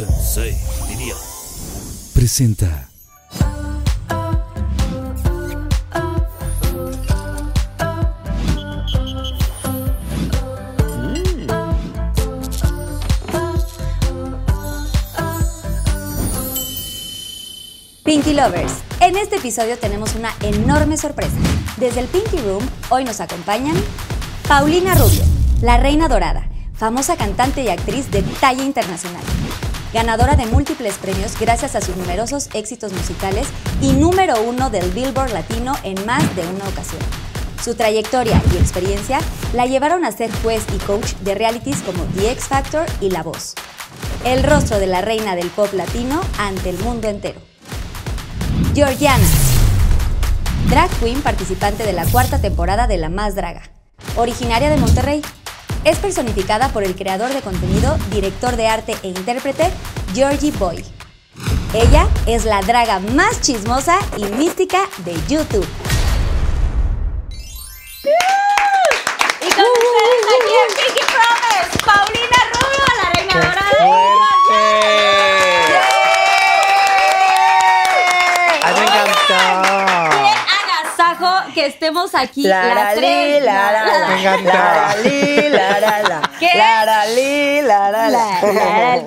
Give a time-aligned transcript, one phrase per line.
[0.00, 0.56] Sensei,
[0.88, 1.14] diría.
[2.14, 2.88] Presenta.
[18.02, 21.36] Pinky Lovers, en este episodio tenemos una enorme sorpresa.
[21.76, 23.76] Desde el Pinky Room, hoy nos acompañan
[24.48, 25.22] Paulina Rubio,
[25.60, 29.22] la Reina Dorada, famosa cantante y actriz de talla internacional.
[29.92, 33.48] Ganadora de múltiples premios gracias a sus numerosos éxitos musicales
[33.82, 37.00] y número uno del Billboard Latino en más de una ocasión.
[37.62, 39.18] Su trayectoria y experiencia
[39.52, 43.24] la llevaron a ser juez y coach de realities como The X Factor y La
[43.24, 43.54] Voz.
[44.24, 47.40] El rostro de la reina del pop latino ante el mundo entero.
[48.74, 49.26] Georgiana.
[50.68, 53.62] Drag Queen participante de la cuarta temporada de La Más Draga.
[54.16, 55.20] Originaria de Monterrey.
[55.82, 59.72] Es personificada por el creador de contenido, director de arte e intérprete,
[60.14, 60.84] Georgie Boy.
[61.72, 65.66] Ella es la draga más chismosa y mística de YouTube.
[69.40, 73.80] Y con ustedes aquí en Pinky Promise, Paulina Rubio, la reina dorada.
[78.62, 79.40] ¡Ay, me encantó!
[80.10, 81.30] Qué agasajo
[81.60, 83.40] que estemos aquí La, las la, tres.
[83.40, 84.08] li, la, la, la.
[84.08, 84.96] Me encanta.
[86.38, 86.50] ¿Qué?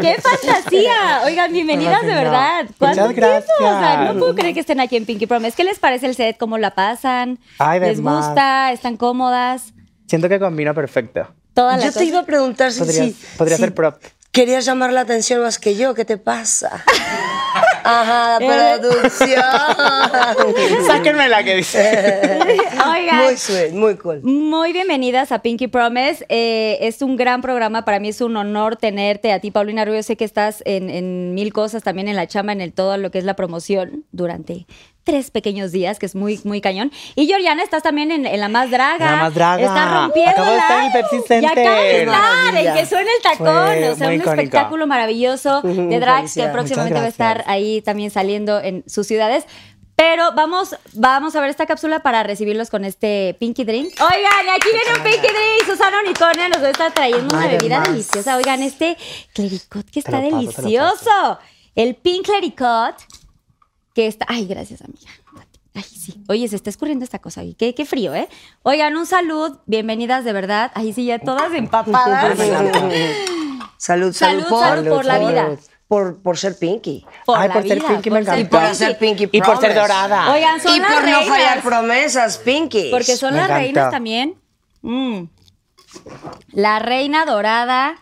[0.01, 1.21] ¡Qué fantasía!
[1.25, 2.65] Oigan, bienvenidas de verdad.
[2.77, 3.53] ¿Cuánto Muchas tiempo?
[3.59, 4.13] O sea, gracias.
[4.13, 5.55] no puedo creer que estén aquí en Pinky Promise.
[5.55, 6.37] ¿Qué les parece el set?
[6.37, 7.39] ¿Cómo la pasan?
[7.57, 8.27] Ay, ¿Les más.
[8.27, 8.71] gusta?
[8.71, 9.73] ¿Están cómodas?
[10.07, 11.27] Siento que combina perfecto.
[11.53, 13.95] Toda la Yo te iba a preguntar si, Podría, si- podría si ser prop.
[14.31, 15.93] querías llamar la atención más que yo.
[15.95, 16.83] ¿Qué te pasa?
[17.83, 19.43] Ajá, la producción.
[20.87, 22.39] Sáquenme la que dice.
[22.89, 23.23] Oigan.
[23.25, 24.21] Muy sweet, muy cool.
[24.23, 26.25] Muy bienvenidas a Pinky Promise.
[26.29, 27.85] Eh, es un gran programa.
[27.85, 30.01] Para mí es un honor tenerte a ti, Paulina Rubio.
[30.03, 33.11] Sé que estás en, en mil cosas, también en la chamba, en el todo lo
[33.11, 34.65] que es la promoción durante
[35.03, 36.91] tres pequeños días, que es muy, muy cañón.
[37.15, 39.11] Y Georgiana, estás también en, en La Más Draga.
[39.11, 39.61] La Más Draga.
[39.63, 40.31] Estás rompiendo.
[40.31, 43.45] Acabo de estar en el Pepsi Y acaba de estar, el que suena el tacón.
[43.45, 48.11] Fue o sea, un espectáculo maravilloso de drags que próximamente va a estar ahí también
[48.11, 49.45] saliendo en sus ciudades.
[49.95, 53.93] Pero vamos, vamos a ver esta cápsula para recibirlos con este Pinky Drink.
[54.01, 55.65] Oigan, y aquí viene un Pinky Drink.
[55.67, 57.89] Susana Unicornia nos va a estar trayendo una Ay, bebida más.
[57.89, 58.37] deliciosa.
[58.37, 58.97] Oigan, este
[59.33, 61.39] clericot que está paso, delicioso.
[61.75, 62.95] El Pink Clericot
[63.93, 64.25] que está...
[64.29, 65.11] Ay, gracias, amiga.
[65.75, 66.23] Ay, sí.
[66.27, 67.43] Oye, se está escurriendo esta cosa.
[67.43, 68.27] y Qué, qué frío, ¿eh?
[68.61, 69.57] Oigan, un salud.
[69.65, 70.71] Bienvenidas de verdad.
[70.75, 72.37] Ay, sí, ya todas empapadas.
[73.77, 75.49] Salud, salud, Salud, por, salud por la vida.
[75.87, 77.05] Por, por ser Pinky.
[77.25, 78.39] Por Ay, la por ser Pinky me por ser encantó.
[78.39, 80.31] Y por hacer Pinky Y por ser dorada.
[80.31, 82.89] Oigan, son Y las por no fallar promesas, Pinky.
[82.91, 84.35] Porque son Me las reinas también.
[84.81, 85.23] Mm.
[86.51, 87.95] La reina dorada,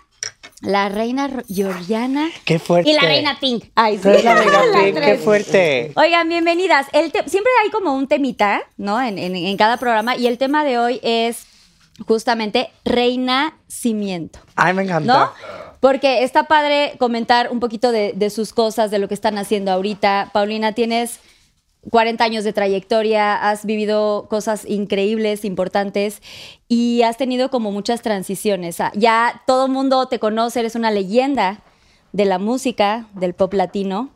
[0.62, 2.90] la reina georgiana Qué fuerte.
[2.90, 3.66] y la reina pink.
[3.76, 4.08] Ay, sí.
[4.24, 5.92] La reina Pink, qué fuerte.
[5.96, 6.88] Oigan, bienvenidas.
[6.94, 9.02] El siempre hay como un temita, ¿no?
[9.02, 10.16] En, en- en cada programa.
[10.16, 11.46] Y el tema de hoy es
[12.08, 14.40] justamente reinacimiento.
[14.56, 15.14] Ay, me encantó.
[15.14, 15.32] ¿no?
[15.80, 19.72] Porque está padre comentar un poquito de, de sus cosas, de lo que están haciendo
[19.72, 20.30] ahorita.
[20.32, 21.20] Paulina, tienes
[21.90, 26.22] 40 años de trayectoria, has vivido cosas increíbles, importantes
[26.68, 28.80] y has tenido como muchas transiciones.
[28.80, 31.62] Ah, Ya todo el mundo te conoce, eres una leyenda
[32.12, 34.10] de la música, del pop latino.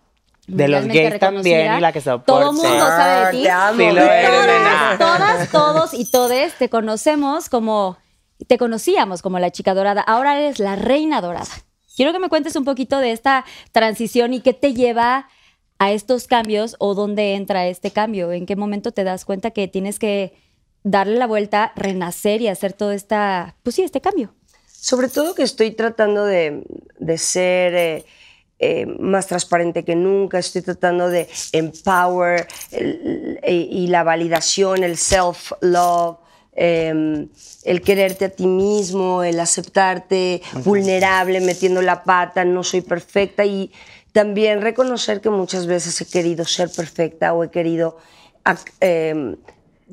[0.47, 2.01] De los gays también y la que.
[2.01, 3.43] Todo el mundo sabe de ti.
[3.43, 7.97] Te amo, Sí, lo Y eres, todas, todas, todos y todes te conocemos como,
[8.45, 11.49] te conocíamos como la chica dorada, ahora eres la reina dorada.
[11.95, 15.29] Quiero que me cuentes un poquito de esta transición y qué te lleva
[15.77, 19.67] a estos cambios o dónde entra este cambio, en qué momento te das cuenta que
[19.67, 20.33] tienes que
[20.83, 24.33] darle la vuelta, renacer y hacer todo esta, pues sí, este cambio.
[24.67, 26.63] Sobre todo que estoy tratando de,
[26.99, 28.05] de ser eh,
[28.59, 34.95] eh, más transparente que nunca, estoy tratando de empower el- el- y la validación, el
[34.97, 36.17] self-love,
[36.53, 37.27] eh,
[37.65, 43.71] el quererte a ti mismo, el aceptarte vulnerable, metiendo la pata, no soy perfecta y
[44.15, 47.97] también reconocer que muchas veces he querido ser perfecta o he querido
[48.79, 49.35] eh,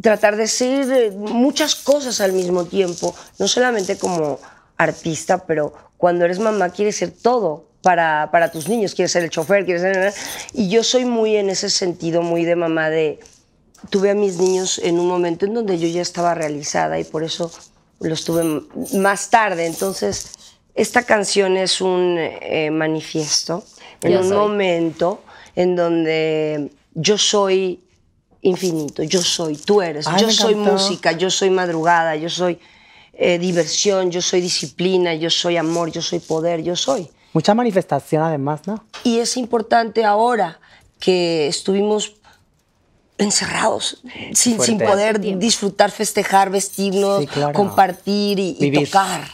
[0.01, 4.39] tratar de ser eh, muchas cosas al mismo tiempo, no solamente como
[4.77, 9.31] artista, pero cuando eres mamá quieres ser todo para, para tus niños, quieres ser el
[9.31, 10.15] chofer, quieres ser...
[10.53, 13.19] Y yo soy muy en ese sentido, muy de mamá de...
[13.91, 17.25] Tuve a mis niños en un momento en donde yo ya estaba realizada y por
[17.25, 17.51] eso
[17.99, 18.63] los tuve
[18.95, 19.67] más tarde.
[19.67, 20.31] Entonces,
[20.77, 23.65] esta canción es un eh, manifiesto
[24.03, 24.37] en Yo un soy.
[24.37, 25.23] momento
[25.57, 27.81] en donde yo soy
[28.43, 30.73] infinito, yo soy, tú eres, Ay, yo soy encantó.
[30.73, 32.59] música, yo soy madrugada, yo soy
[33.13, 37.09] eh, diversión, yo soy disciplina, yo soy amor, yo soy poder, yo soy.
[37.35, 38.85] Mucha manifestación además, ¿no?
[39.05, 40.59] Y es importante ahora
[40.99, 42.15] que estuvimos
[43.19, 44.03] encerrados,
[44.35, 47.53] sin, poder disfrutar, festejar, vestirnos, Sí, claro.
[47.53, 49.29] compartir y, y tocar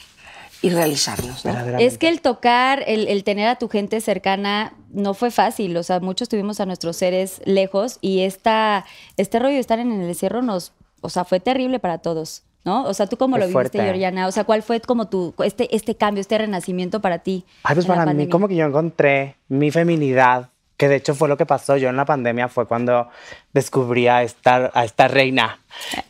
[0.62, 1.44] y realizarnos.
[1.44, 1.78] ¿no?
[1.78, 5.76] Es que el tocar, el, el tener a tu gente cercana no fue fácil.
[5.76, 8.84] O sea, muchos tuvimos a nuestros seres lejos y esta,
[9.16, 12.43] este rollo de estar en el encierro nos, o sea, fue terrible para todos.
[12.64, 12.84] ¿No?
[12.84, 13.81] O sea, ¿tú cómo Qué lo viviste.
[13.81, 14.26] Georgiana?
[14.26, 17.46] O sea, ¿cuál fue como tu, este, este cambio, este renacimiento para ti?
[17.62, 21.38] Ay, pues para mí como que yo encontré mi feminidad, que de hecho fue lo
[21.38, 23.08] que pasó yo en la pandemia, fue cuando
[23.55, 25.60] descubrí a esta, a esta reina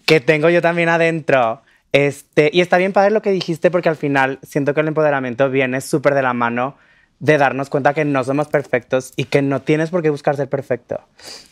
[0.04, 1.62] que tengo yo también adentro.
[2.06, 5.50] Este, y está bien padre lo que dijiste porque al final siento que el empoderamiento
[5.50, 6.76] viene súper de la mano
[7.18, 10.48] de darnos cuenta que no somos perfectos y que no tienes por qué buscar ser
[10.48, 11.00] perfecto.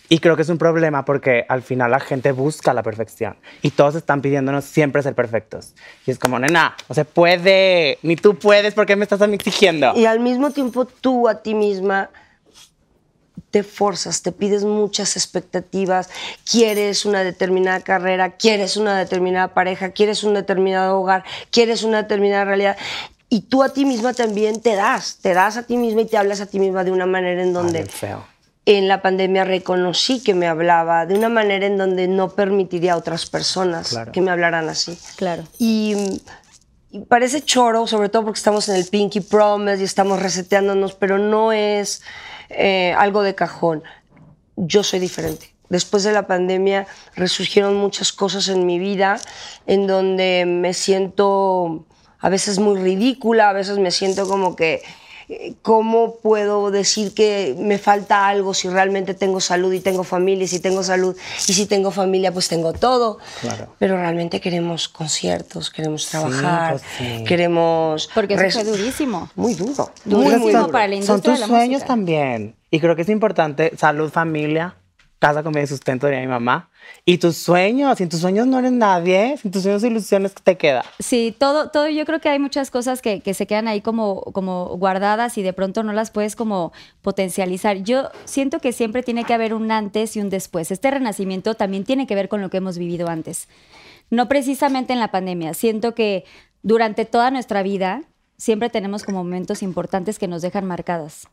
[0.08, 3.70] Y creo que es un problema porque al final la gente busca la perfección y
[3.70, 5.75] todos están pidiéndonos siempre ser perfectos.
[6.06, 9.94] Y es como, nena, no se puede, ni tú puedes, ¿por qué me estás exigiendo?
[9.96, 12.10] Y al mismo tiempo tú a ti misma
[13.50, 16.09] te forzas, te pides muchas expectativas,
[16.50, 22.44] quieres una determinada carrera, quieres una determinada pareja, quieres un determinado hogar, quieres una determinada
[22.44, 22.77] realidad.
[23.29, 26.17] Y tú a ti misma también te das, te das a ti misma y te
[26.17, 28.25] hablas a ti misma de una manera en Ay, donde bien feo.
[28.67, 32.97] en la pandemia reconocí que me hablaba de una manera en donde no permitiría a
[32.97, 34.12] otras personas Claro.
[34.12, 34.97] que me hablaran así.
[35.17, 35.43] Claro.
[35.59, 35.94] Y,
[36.93, 41.19] y parece choro, sobre todo porque estamos en el Pinky Promise y estamos reseteándonos, pero
[41.19, 42.03] no es
[42.48, 43.82] eh, algo de cajón.
[44.56, 45.54] Yo soy diferente.
[45.69, 49.19] Después de la pandemia resurgieron muchas cosas en mi vida
[49.66, 51.84] en donde me siento
[52.20, 54.82] a veces muy ridícula, a veces me siento como que,
[55.62, 60.44] ¿cómo puedo decir que me falta algo si realmente tengo salud y tengo familia?
[60.44, 61.17] Y si tengo salud
[61.49, 63.19] y si tengo familia, pues tengo todo.
[63.40, 63.75] Claro.
[63.78, 67.25] Pero realmente queremos conciertos, queremos trabajar, pues sí.
[67.25, 68.08] queremos...
[68.14, 69.31] Porque eso fue durísimo.
[69.34, 69.90] Muy duro.
[70.05, 70.70] Durísimo muy, muy duro.
[70.70, 71.87] para la Son industria tus de la sueños música.
[71.87, 72.56] también.
[72.70, 74.75] Y creo que es importante salud, familia,
[75.19, 76.71] casa, comida y sustento, diría mi mamá.
[77.05, 77.99] Y tus sueños.
[77.99, 79.37] Sin tus sueños no eres nadie.
[79.39, 80.85] Sin tus sueños ilusiones, ¿qué te queda?
[80.99, 84.23] Sí, todo, todo, yo creo que hay muchas cosas que, que se quedan ahí como,
[84.33, 86.73] como guardadas y de pronto no las puedes como
[87.03, 87.79] potencializar.
[87.79, 90.71] Yo siento que siempre tiene que haber un antes y un después.
[90.71, 93.49] Este renacimiento también tiene que ver con lo que hemos vivido antes.
[94.11, 95.55] No precisamente en la pandemia.
[95.55, 96.25] Siento que
[96.63, 98.03] durante toda nuestra vida
[98.37, 101.29] siempre tenemos como momentos importantes que nos dejan marcadas.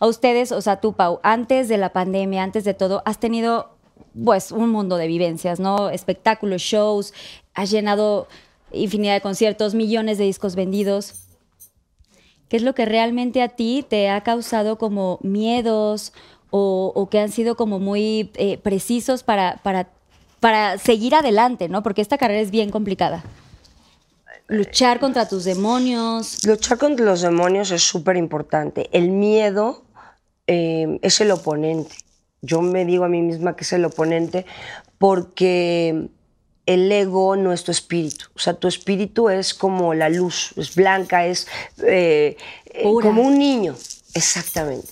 [0.00, 3.76] A ustedes, o sea, tú, Pau, antes de la pandemia, antes de todo, has tenido
[4.24, 5.90] pues un mundo de vivencias, ¿no?
[5.90, 7.12] Espectáculos, shows,
[7.54, 8.26] has llenado
[8.72, 11.14] infinidad de conciertos, millones de discos vendidos.
[12.48, 16.12] ¿Qué es lo que realmente a ti te ha causado como miedos
[16.50, 19.88] o, que han sido como muy eh, precisos para, para,
[20.40, 21.82] para seguir adelante, ¿no?
[21.82, 23.22] Porque esta carrera es bien complicada.
[24.48, 26.44] Luchar contra tus demonios.
[26.44, 28.88] Luchar contra los demonios es súper importante.
[28.90, 29.84] El miedo
[30.52, 31.94] eh, es el oponente.
[32.42, 34.46] Yo me digo a mí misma que es el oponente
[34.98, 36.08] porque
[36.66, 38.26] el ego no es tu espíritu.
[38.34, 41.46] O sea, tu espíritu es como la luz, es blanca, es
[41.84, 42.36] eh,
[42.66, 43.76] eh, como un niño.
[44.14, 44.88] Exactamente.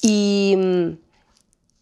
[0.00, 0.88] Y mm,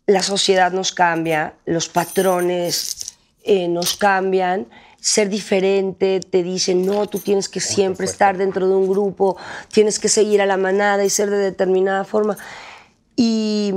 [0.07, 4.67] la sociedad nos cambia, los patrones eh, nos cambian.
[5.01, 9.37] Ser diferente te dicen, no, tú tienes que siempre estar dentro de un grupo,
[9.73, 12.37] tienes que seguir a la manada y ser de determinada forma.
[13.23, 13.75] Y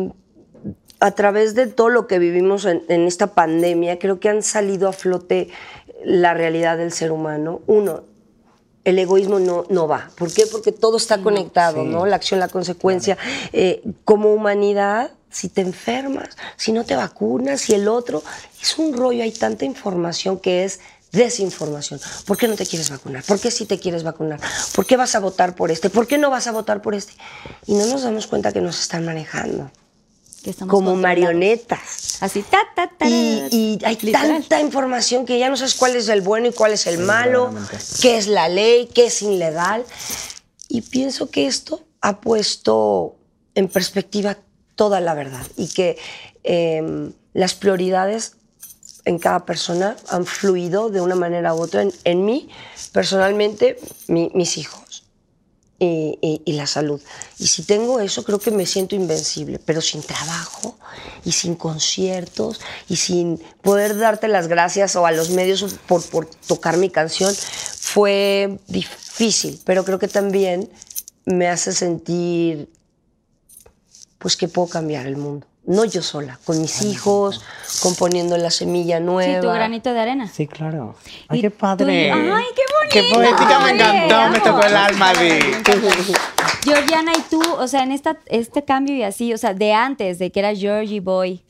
[1.02, 4.88] a través de todo lo que vivimos en, en esta pandemia, creo que han salido
[4.88, 5.50] a flote
[6.06, 7.60] la realidad del ser humano.
[7.68, 8.04] Uno,
[8.86, 10.12] el egoísmo no, no va.
[10.18, 10.46] ¿Por qué?
[10.48, 11.90] Porque todo está conectado, Sí.
[11.90, 12.06] ¿no?
[12.06, 13.18] La acción, la consecuencia.
[13.52, 18.24] Eh, como humanidad, si te enfermas, si no te vacunas, si el otro,
[18.62, 20.80] es un rollo, hay tanta información que es
[21.14, 22.02] desinformación.
[22.26, 23.24] ¿Por qué no te quieres vacunar?
[23.24, 24.42] ¿Por qué sí te quieres vacunar?
[24.76, 25.90] ¿Por qué vas a votar por este?
[25.90, 27.14] ¿Por qué no vas a votar por este?
[27.68, 29.72] Y no nos damos cuenta que nos están manejando
[30.44, 32.18] Que como marionetas.
[32.20, 34.28] Así, ta, ta, ta, Y, y hay literal.
[34.28, 37.54] tanta información que ya no sabes cuál es el bueno y cuál es el malo,
[38.02, 39.86] qué es la ley, qué es ilegal.
[40.68, 43.16] Y pienso que esto ha puesto
[43.56, 44.38] en perspectiva
[44.76, 45.98] toda la verdad y que
[46.44, 48.36] eh, las prioridades
[49.06, 51.82] en cada persona han fluido de una manera u otra.
[51.82, 52.50] En, en mí,
[52.92, 55.04] personalmente, mi- mis hijos
[55.80, 57.02] y, y- y la salud.
[57.40, 60.78] Y si tengo eso, creo que me siento invencible, pero sin trabajo
[61.26, 66.26] y sin conciertos y sin poder darte las gracias o a los medios por, por
[66.28, 70.70] tocar mi canción, fue difícil, pero creo que también
[71.26, 72.70] me hace sentir
[74.20, 75.46] pues que puedo cambiar el mundo.
[75.66, 77.42] No yo sola, con mis hijos,
[77.82, 79.40] componiendo la semilla Sí, nueva.
[79.42, 80.28] tu granito de arena.
[80.28, 80.96] Sí, claro.
[81.30, 82.12] Ay, Y qué tú- padre.
[82.12, 82.90] Ay, qué bonito.
[82.92, 85.30] Qué poética, me encantó, me tocó el alma, Di.
[86.66, 90.20] Georgiana, y tú, o sea, en esta, este cambio y así, o sea, de antes,
[90.20, 91.44] de que era Georgie Boy,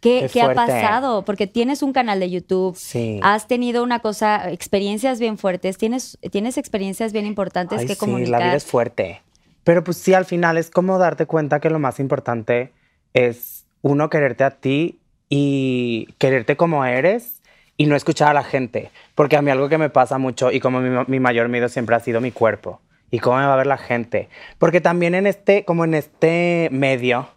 [0.00, 1.24] ¿qué, Qué qué ha pasado?
[1.24, 3.18] Porque tienes un canal de YouTube, Sí.
[3.22, 7.98] has tenido una cosa, experiencias bien fuertes, tienes, tienes experiencias bien importantes Ay, que sí,
[7.98, 8.30] comunicar.
[8.30, 9.22] la vida es fuerte.
[9.64, 12.72] Pero pues sí, al final es como darte cuenta que lo más importante
[13.14, 14.98] es uno quererte a ti
[15.28, 17.40] y quererte como eres
[17.76, 18.90] y no escuchar a la gente.
[19.14, 21.96] Porque a mí algo que me pasa mucho y como mi, mi mayor miedo siempre
[21.96, 24.28] ha sido mi cuerpo y cómo me va a ver la gente.
[24.58, 27.28] Porque también en este, como en este medio,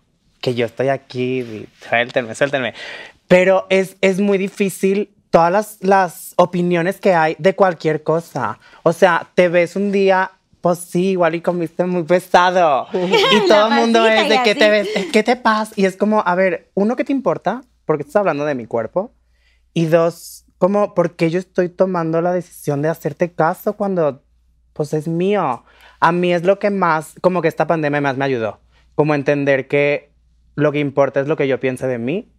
[0.41, 2.73] que yo estoy aquí, suéltenme, suéltenme.
[3.27, 8.59] Pero es, es muy difícil todas las, las opiniones que hay de cualquier cosa.
[8.83, 10.31] O sea, te ves un día,
[10.61, 12.87] pues sí, igual y comiste muy pesado.
[12.93, 15.73] Y todo el mundo es de qué te ves, qué te pasa.
[15.75, 17.61] Y es como, a ver, uno, ¿qué te importa?
[17.85, 19.13] Porque estás hablando de mi cuerpo.
[19.73, 24.23] Y dos, como, ¿por qué yo estoy tomando la decisión de hacerte caso cuando,
[24.73, 25.63] pues es mío?
[25.99, 28.59] A mí es lo que más, como que esta pandemia más me ayudó.
[28.95, 30.11] Como entender que
[30.55, 32.31] lo que importa es lo que yo piense de mí.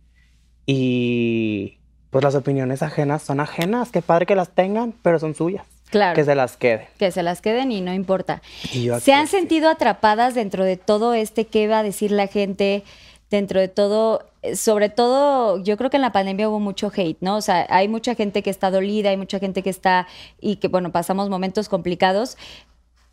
[0.66, 3.90] Y pues las opiniones ajenas son ajenas.
[3.90, 5.71] Qué padre que las tengan, pero son suyas.
[5.92, 6.16] Claro.
[6.16, 6.86] Que se las queden.
[6.98, 8.40] que se las queden y no importa.
[8.72, 12.82] Y ¿Se han sentido atrapadas dentro de todo este qué va a decir la gente?
[13.30, 17.18] Dentro de todo, eh, sobre todo, yo creo que en la pandemia hubo mucho hate,
[17.20, 17.36] ¿no?
[17.36, 20.06] O sea, hay mucha gente que está dolida, hay mucha gente que está
[20.40, 22.36] y que, bueno, pasamos momentos complicados.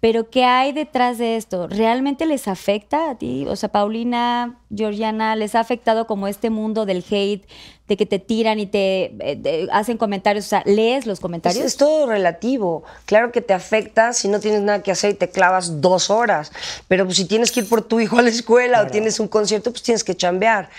[0.02, 1.68] Pero ¿qué hay detrás de esto?
[1.68, 3.46] ¿Realmente les afecta a ti?
[3.50, 7.46] O sea, Paulina, Georgiana, ¿les ha afectado como este mundo del hate,
[7.88, 10.46] de que te tiran y te eh, hacen comentarios?
[10.46, 11.66] O sea, ¿lees los Es, comentarios?
[11.66, 12.84] es todo relativo.
[13.06, 16.54] Claro que te afecta si no tienes nada que hacer y te clavas dos horas.
[16.88, 19.28] Pero pues, si tienes que ir por tu hijo a la escuela o tienes un
[19.28, 20.70] concierto, pues tienes que chambear.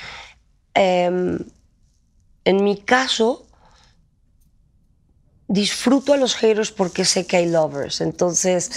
[0.72, 1.38] Em,
[2.44, 3.44] en mi caso,
[5.50, 8.00] disfruto a los haters porque sé que hay lovers.
[8.00, 8.70] Entonces,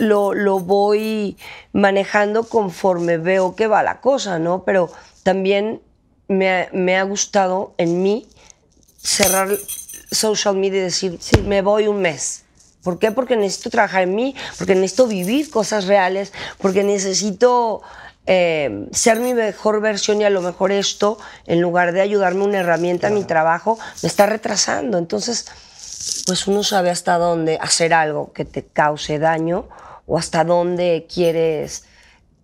[0.00, 1.36] lo, lo voy
[1.72, 4.64] manejando conforme veo que va la cosa, ¿no?
[4.64, 4.90] Pero
[5.22, 5.80] también
[6.26, 8.26] me ha, me ha gustado en mí
[9.00, 9.48] cerrar
[10.10, 12.42] social media y decir, me voy un mes.
[12.82, 13.12] ¿Por qué?
[13.12, 17.82] Porque necesito trabajar en mí, porque necesito vivir cosas reales, porque necesito
[18.26, 22.58] eh, ser mi mejor versión y a lo mejor esto, en lugar de ayudarme una
[22.58, 24.98] herramienta en mi trabajo, me está retrasando.
[24.98, 25.46] Entonces,
[26.26, 29.68] pues uno sabe hasta dónde hacer algo que te cause daño
[30.06, 31.84] o hasta dónde quieres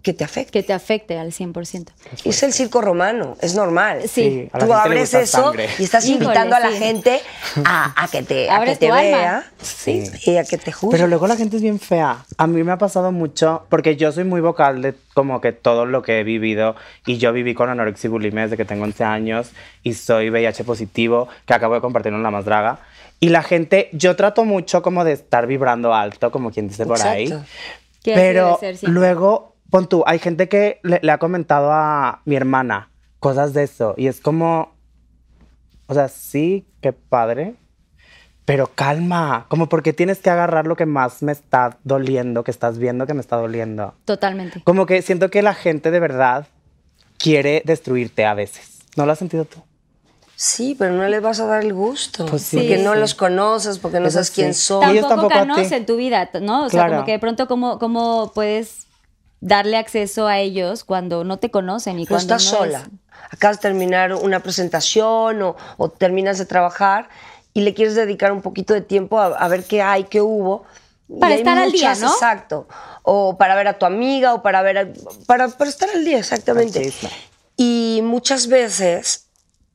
[0.02, 0.52] que te afecte.
[0.52, 1.88] Que te afecte al 100%.
[2.24, 4.02] Es el circo romano, es normal.
[4.08, 4.48] Sí.
[4.58, 5.68] Tú abres eso sangre.
[5.78, 6.76] y estás Híjole, invitando a la sí.
[6.78, 7.20] gente
[7.64, 9.00] a, a que te, a que te alma.
[9.00, 10.04] vea Sí.
[10.24, 10.96] y a que te juzgue.
[10.96, 12.24] Pero luego la gente es bien fea.
[12.38, 15.86] A mí me ha pasado mucho, porque yo soy muy vocal de como que todo
[15.86, 16.76] lo que he vivido.
[17.06, 19.50] Y yo viví con anorexia y bulimia desde que tengo 11 años.
[19.82, 22.80] Y soy VIH positivo, que acabo de compartir en La Más Draga.
[23.22, 27.02] Y la gente, yo trato mucho como de estar vibrando alto, como quien dice por
[27.02, 27.24] ahí.
[27.24, 27.46] Exacto.
[28.02, 32.36] Que así Pero luego, pon tú, hay gente que le, le ha comentado a mi
[32.36, 33.94] hermana cosas de eso.
[33.96, 34.74] Y es como,
[35.86, 37.54] o sea, sí, qué padre.
[38.46, 42.78] Pero calma, como porque tienes que agarrar lo que más me está doliendo, que estás
[42.78, 43.94] viendo que me está doliendo.
[44.04, 44.60] Totalmente.
[44.64, 46.48] Como que siento que la gente de verdad
[47.18, 48.80] quiere destruirte a veces.
[48.96, 49.62] ¿No lo has sentido tú?
[50.34, 52.26] Sí, pero no les vas a dar el gusto.
[52.26, 52.56] Pues sí.
[52.56, 54.62] porque no los conoces, porque no Eso sabes quién sí.
[54.62, 54.82] son.
[54.88, 56.64] Y ellos Tampoco tampoco conocen tu vida, ¿no?
[56.64, 56.92] O sea, Claro.
[56.94, 58.86] como que de pronto, ¿cómo, ¿cómo puedes
[59.40, 62.78] darle acceso a ellos cuando no te conocen y no cuando estás no sola.
[62.78, 63.00] es-
[63.32, 67.08] Acabas de terminar una presentación o, o terminas de trabajar
[67.54, 70.64] y le quieres dedicar un poquito de tiempo a, a ver qué hay, qué hubo.
[71.20, 72.12] Para estar al día, ¿no?
[72.12, 72.68] Exacto.
[73.02, 74.88] O para ver a tu amiga o para ver a-
[75.26, 76.92] para, para estar al día, exactamente.
[77.56, 79.26] Y muchas veces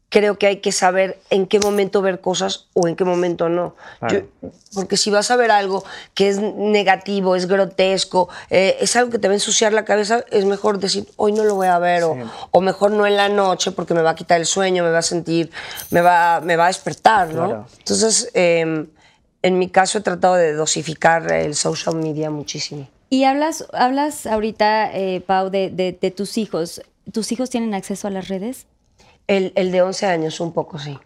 [0.10, 3.76] creo que hay que saber en qué momento ver cosas o en qué momento no.
[4.00, 4.26] Claro.
[4.42, 5.84] Yo- porque si vas a ver algo
[6.14, 10.24] que es negativo, es grotesco, eh, es algo que te va a ensuciar la cabeza,
[10.32, 12.18] es mejor decir, hoy no lo voy a ver, o,
[12.52, 15.00] o mejor no en la noche porque me va a quitar el sueño, me va
[15.00, 15.50] a sentir,
[15.92, 17.46] me va, me va a despertar, ¿no?
[17.48, 17.68] Claro.
[17.80, 18.86] Entonces, eh,
[19.42, 22.88] en mi caso he tratado de dosificar el social media muchísimo.
[23.10, 26.82] Y hablas, hablas ahorita, eh, Pau, de, de- de tus hijos.
[27.12, 28.66] ¿Tus hijos tienen acceso a las redes?
[29.28, 30.98] El, el de 11 años, un poco, sí.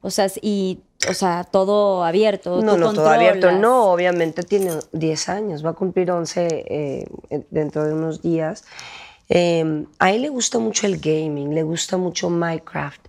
[0.00, 2.62] O sea, y, o sea, todo abierto.
[2.62, 3.52] No, no, todo abierto.
[3.52, 7.06] No, obviamente tiene 10 años, va a cumplir 11 eh,
[7.50, 8.64] dentro de unos días.
[9.28, 13.06] Eh, a él le gusta mucho el gaming, le gusta mucho Minecraft.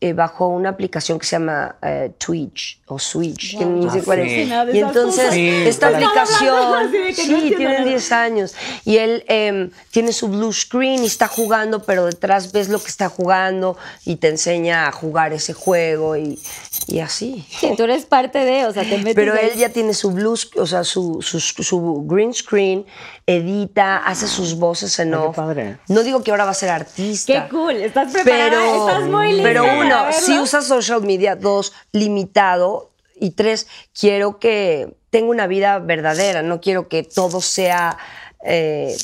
[0.00, 4.02] Eh, bajó una aplicación que se llama eh, Twitch o Switch, que ni Ah, sé
[4.04, 4.30] cuál es.
[4.32, 4.44] sí.
[4.48, 5.34] Nada de Y entonces.
[5.34, 7.84] Sí, esta aplicación, que no sí, entiendo tiene nada.
[7.84, 8.54] 10 años
[8.84, 12.86] y él em, tiene su blue screen y está jugando, pero detrás ves lo que
[12.88, 16.38] está jugando y te enseña a jugar ese juego y,
[16.86, 17.44] y así.
[17.58, 19.50] Sí, tú eres parte de, o sea, te metes Pero ahí.
[19.52, 22.86] él ya tiene su blue, o sea, su, su, su green screen,
[23.26, 25.36] edita, hace sus voces en Ay, qué off.
[25.36, 25.78] padre.
[25.88, 27.32] No digo que ahora va a ser artista.
[27.32, 29.42] Qué cool, estás preparada, Pero, estás muy lista.
[29.62, 33.66] Pero para uno, si usas social media, dos, limitado, y tres,
[33.98, 37.96] quiero que tenga una vida verdadera, no quiero que todo sea,
[38.46, 38.96] eh,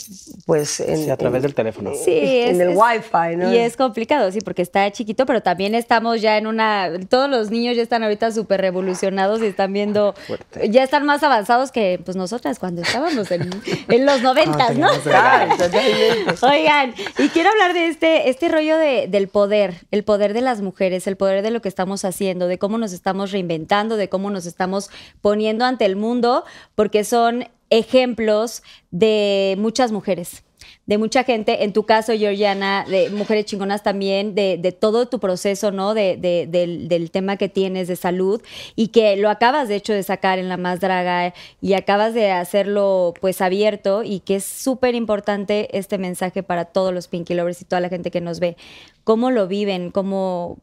[0.46, 1.92] pues, en, Sí, a través en- del teléfono.
[1.94, 3.52] Sí, en es- el wifi, ¿no?
[3.52, 6.90] Y es complicado, sí, porque está chiquito, pero también estamos ya en una.
[7.08, 10.14] Todos los niños ya están ahorita súper revolucionados y están viendo.
[10.26, 10.68] Fuerte.
[10.70, 13.50] Ya están más avanzados que pues nosotras cuando estábamos en,
[13.88, 14.88] en los noventas, ¿no?
[14.90, 16.34] teníamos Claro, totalmente.
[16.46, 20.60] Oigan, y quiero hablar de este, este rollo de- del poder, el poder de las
[20.60, 24.30] mujeres, el poder de lo que estamos haciendo, de cómo nos estamos reinventando, de cómo
[24.30, 26.44] nos estamos poniendo ante el mundo,
[26.74, 27.48] porque son
[27.78, 30.44] ejemplos de muchas mujeres.
[30.84, 35.20] De mucha gente, en tu caso, Georgiana, de mujeres chingonas también, de, de todo tu
[35.20, 35.94] proceso, ¿no?
[35.94, 38.42] De, de- del, del tema que tienes de salud
[38.74, 42.32] y que lo acabas, de hecho, de sacar en La Más Draga y acabas de
[42.32, 47.62] hacerlo, pues, abierto y que es súper importante este mensaje para todos los Pinky Lovers
[47.62, 48.56] y toda la gente que nos ve.
[49.04, 49.92] ¿Cómo lo viven?
[49.92, 50.58] ¿Cómo,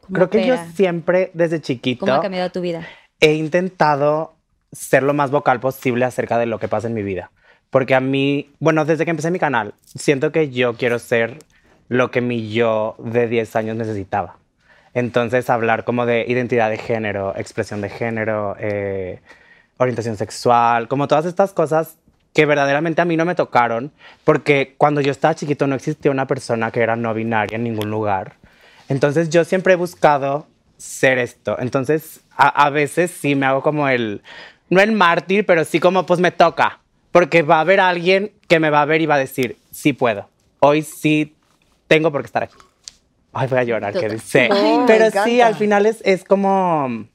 [0.00, 0.66] cómo Creo que yo opera?
[0.74, 2.88] siempre, desde chiquito, ¿Cómo ha cambiado tu vida?
[3.20, 4.34] he intentado
[4.72, 7.30] ser lo más vocal posible acerca de lo que pasa en mi vida.
[7.70, 11.38] Porque a mí, bueno, desde que empecé mi canal, siento que yo quiero ser
[11.88, 14.36] lo que mi yo de 10 años necesitaba.
[14.94, 19.20] Entonces, hablar como de identidad de género, expresión de género, eh,
[19.78, 21.96] orientación sexual, como todas estas cosas
[22.34, 23.92] que verdaderamente a mí no me tocaron,
[24.24, 27.90] porque cuando yo estaba chiquito no existía una persona que era no binaria en ningún
[27.90, 28.34] lugar.
[28.88, 30.46] Entonces yo siempre he buscado
[30.78, 31.56] ser esto.
[31.58, 34.22] Entonces a, a veces sí me hago como el,
[34.72, 38.58] no el mártir, pero sí como pues me toca, porque va a haber alguien que
[38.58, 40.28] me va a ver y va a decir, sí puedo,
[40.60, 41.36] hoy sí
[41.88, 42.54] tengo por qué estar aquí.
[43.34, 44.48] Ay, voy a llorar, que dice.
[44.86, 47.06] Pero sí, al final es, es como,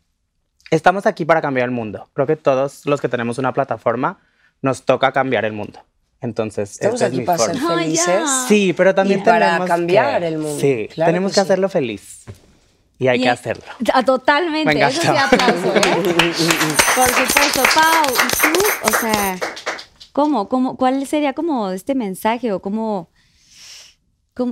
[0.70, 2.08] estamos aquí para cambiar el mundo.
[2.14, 4.20] Creo que todos los que tenemos una plataforma
[4.62, 5.80] nos toca cambiar el mundo.
[6.22, 7.82] Entonces, Estamos esta es aquí mi para ser forma.
[7.82, 8.04] Ay, ya.
[8.04, 8.30] felices.
[8.48, 10.60] Sí, pero también Y para cambiar que- el mundo.
[10.60, 11.46] Sí, Claro tenemos que que, sí.
[11.46, 12.26] hacerlo feliz.
[13.00, 13.64] Y hay Y- que hacerlo.
[14.06, 15.82] Totalmente, Me eso sí aplauso, ¿eh?
[16.96, 18.60] Por supuesto, Pau, ¿y tú?
[18.84, 19.38] O sea,
[20.14, 23.10] ¿cómo, cómo, ¿cuál sería como este mensaje o cómo-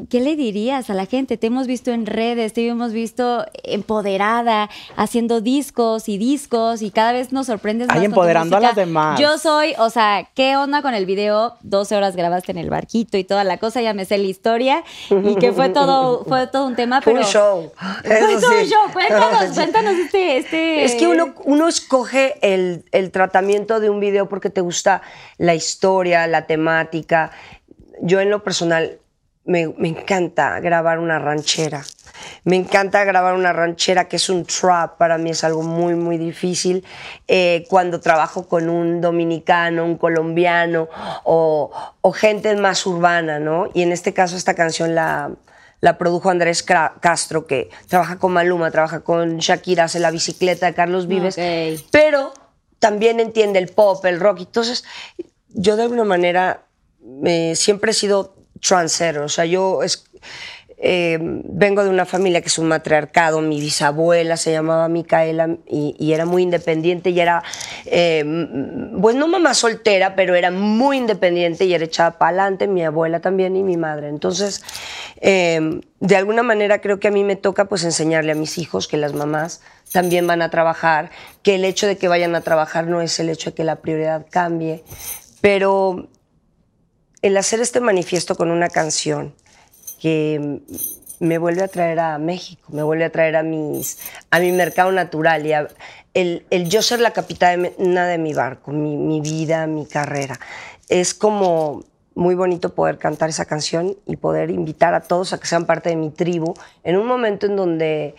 [0.09, 1.37] qué le dirías a la gente?
[1.37, 7.11] Te hemos visto en redes, te hemos visto empoderada, haciendo discos y discos y cada
[7.11, 7.97] vez nos sorprendes más.
[7.97, 9.19] Ay, con tu empoderando a las demás.
[9.19, 11.55] Yo soy, o sea, ¿qué onda con el video?
[11.61, 14.83] 12 horas grabaste en el barquito y toda la cosa, ya me sé la historia
[15.09, 17.25] y que fue todo, fue todo un tema, Fue pero...
[17.25, 17.71] un show.
[18.03, 18.91] Fue todo un show.
[18.91, 20.83] Cuéntanos, cuéntanos este, este.
[20.83, 25.01] Es que uno, uno escoge el, el tratamiento de un video porque te gusta
[25.37, 27.31] la historia, la temática.
[28.01, 28.99] Yo en lo personal
[29.45, 31.84] me, me encanta grabar una ranchera.
[32.43, 34.97] Me encanta grabar una ranchera que es un trap.
[34.97, 36.84] Para mí es algo muy, muy difícil.
[37.27, 40.89] Eh, cuando trabajo con un dominicano, un colombiano
[41.23, 43.69] o, o gente más urbana, ¿no?
[43.73, 45.31] Y en este caso esta canción la,
[45.81, 50.73] la produjo Andrés Castro, que trabaja con Maluma, trabaja con Shakira, hace la bicicleta de
[50.73, 51.38] Carlos Vives,
[51.91, 52.34] pero
[52.79, 54.39] también entiende el pop, el rock.
[54.39, 54.84] Entonces,
[55.49, 56.65] yo de alguna manera
[57.23, 58.36] eh, siempre he sido
[58.67, 60.06] transero, o sea, yo es-
[60.78, 65.95] eh, vengo de una familia que es un matriarcado, mi bisabuela se llamaba Micaela y,
[65.97, 67.41] y era muy independiente y era,
[67.86, 68.23] eh,
[69.01, 73.21] pues no mamá soltera, pero era muy independiente y era echada para adelante, mi abuela
[73.21, 74.10] también y mi madre.
[74.10, 74.62] Entonces,
[75.21, 78.89] eh, de alguna manera creo que a mí me toca pues enseñarle a mis hijos
[78.89, 79.62] que las mamás
[79.93, 81.10] también van a trabajar,
[81.41, 83.78] que el hecho de que vayan a trabajar no es el hecho de que la
[83.78, 84.84] prioridad cambie,
[85.39, 86.10] pero
[87.25, 89.33] el hacer este manifiesto con una canción
[89.99, 90.61] que
[91.19, 93.97] me vuelve a traer a México, me vuelve a traer a, mis,
[94.29, 95.71] a mi mercado natural
[96.13, 100.39] el, el yo ser la capitana de mi barco, mi, mi vida, mi carrera.
[100.88, 101.83] Es como
[102.13, 105.89] muy bonito poder cantar esa canción y poder invitar a todos a que sean parte
[105.89, 108.13] de mi tribu en un momento en donde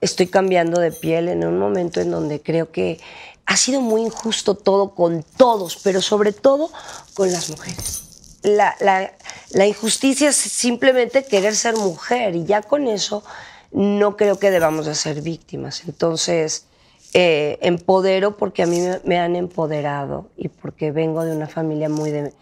[0.00, 3.00] estoy cambiando de piel, en un momento en donde creo que
[3.44, 6.70] ha sido muy injusto todo con todos, pero sobre todo
[7.12, 8.09] con las mujeres
[8.42, 13.22] la, la- injusticia es simplemente querer ser mujer y ya con eso
[13.72, 15.84] no creo que debamos de ser víctimas.
[15.86, 16.66] Entonces,
[17.12, 22.10] eh, empodero porque a mí me, han empoderado y porque vengo de una familia muy
[22.10, 22.32] de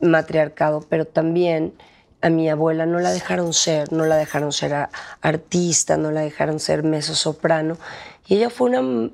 [0.00, 1.74] matriarcado, pero también
[2.22, 4.88] a mi abuela no la dejaron ser, no la dejaron ser
[5.20, 7.76] artista, no la dejaron ser mezzo soprano.
[8.26, 9.10] Y ella fue una,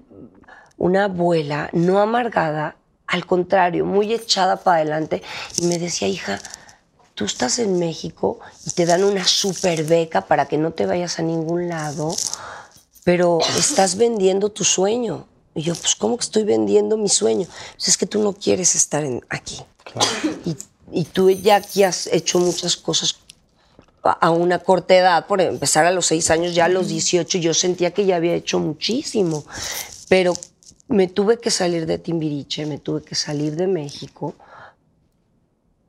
[0.78, 2.76] una abuela no amargada,
[3.12, 5.22] al contrario, muy echada para adelante.
[5.58, 6.40] Y me decía, hija,
[7.14, 11.18] tú estás en México y te dan una super beca para que no te vayas
[11.18, 12.16] a ningún lado,
[13.04, 15.26] pero estás vendiendo tu sueño.
[15.54, 17.46] Y yo, pues, ¿cómo que estoy vendiendo mi sueño?
[17.74, 19.60] Pues es que tú no quieres estar en- aquí.
[20.46, 20.56] Y,
[20.90, 23.16] y tú ya aquí has hecho muchas cosas
[24.04, 27.38] a a una corta edad, por empezar a los seis años, ya a los 18
[27.38, 29.44] yo sentía que ya había hecho muchísimo,
[30.08, 30.32] pero
[30.92, 34.34] me tuve que salir de Timbiriche, me tuve que salir de México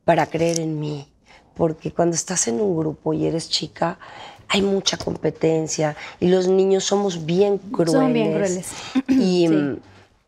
[0.05, 1.07] para creer en mí,
[1.55, 3.99] porque cuando estás en un grupo y eres chica,
[4.47, 7.93] hay mucha competencia y los niños somos bien crueles.
[7.93, 8.69] Son bien crueles.
[9.07, 9.79] Y, Sí.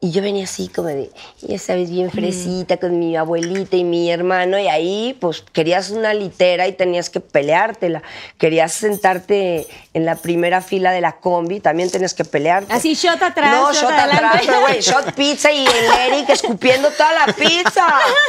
[0.06, 1.10] Y yo venía así como de,
[1.42, 6.14] ya sabes, bien fresita con mi abuelita y mi hermano y ahí pues querías una
[6.14, 8.04] litera y tenías que peleártela.
[8.38, 9.66] Querías sentarte
[9.96, 12.72] en la primera fila de la combi, también tenías que pelearte.
[12.72, 16.92] Así, shot atrás, No, shot shot atrás, pero güey, shot pizza y el Eric escupiendo
[16.92, 17.88] toda la pizza.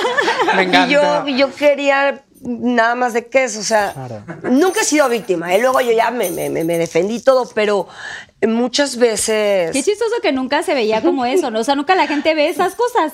[0.57, 0.87] Me Y encanta.
[0.89, 4.22] yo, y yo quería nada más de queso, o sea, Claro.
[4.51, 5.55] nunca he sido víctima.
[5.55, 5.61] ¿eh?
[5.61, 7.88] Luego yo ya me, me, me- defendí todo, pero
[8.46, 11.61] muchas veces Qué chistoso que nunca se veía como eso, ¿no?
[11.61, 13.12] O sea, nunca la gente ve esas cosas.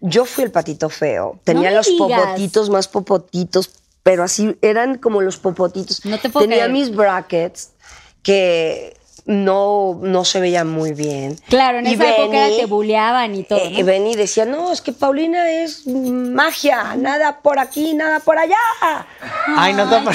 [0.00, 1.38] yo fui el patito feo.
[1.44, 2.20] Tenía los digas.
[2.20, 3.70] popotitos más popotitos,
[4.02, 6.04] pero así eran como los popotitos.
[6.04, 6.72] No te puedo Tenía creer.
[6.72, 7.70] mis brackets
[8.22, 11.36] que no, no se veían muy bien.
[11.48, 13.58] Claro, en Y esa época Benny- te buleaban y todo.
[13.60, 13.78] Eh, ¿no?
[13.78, 18.56] y Benny decía, no, es que Paulina es magia, nada por aquí, nada por allá.
[19.56, 20.10] Ay, no te uno-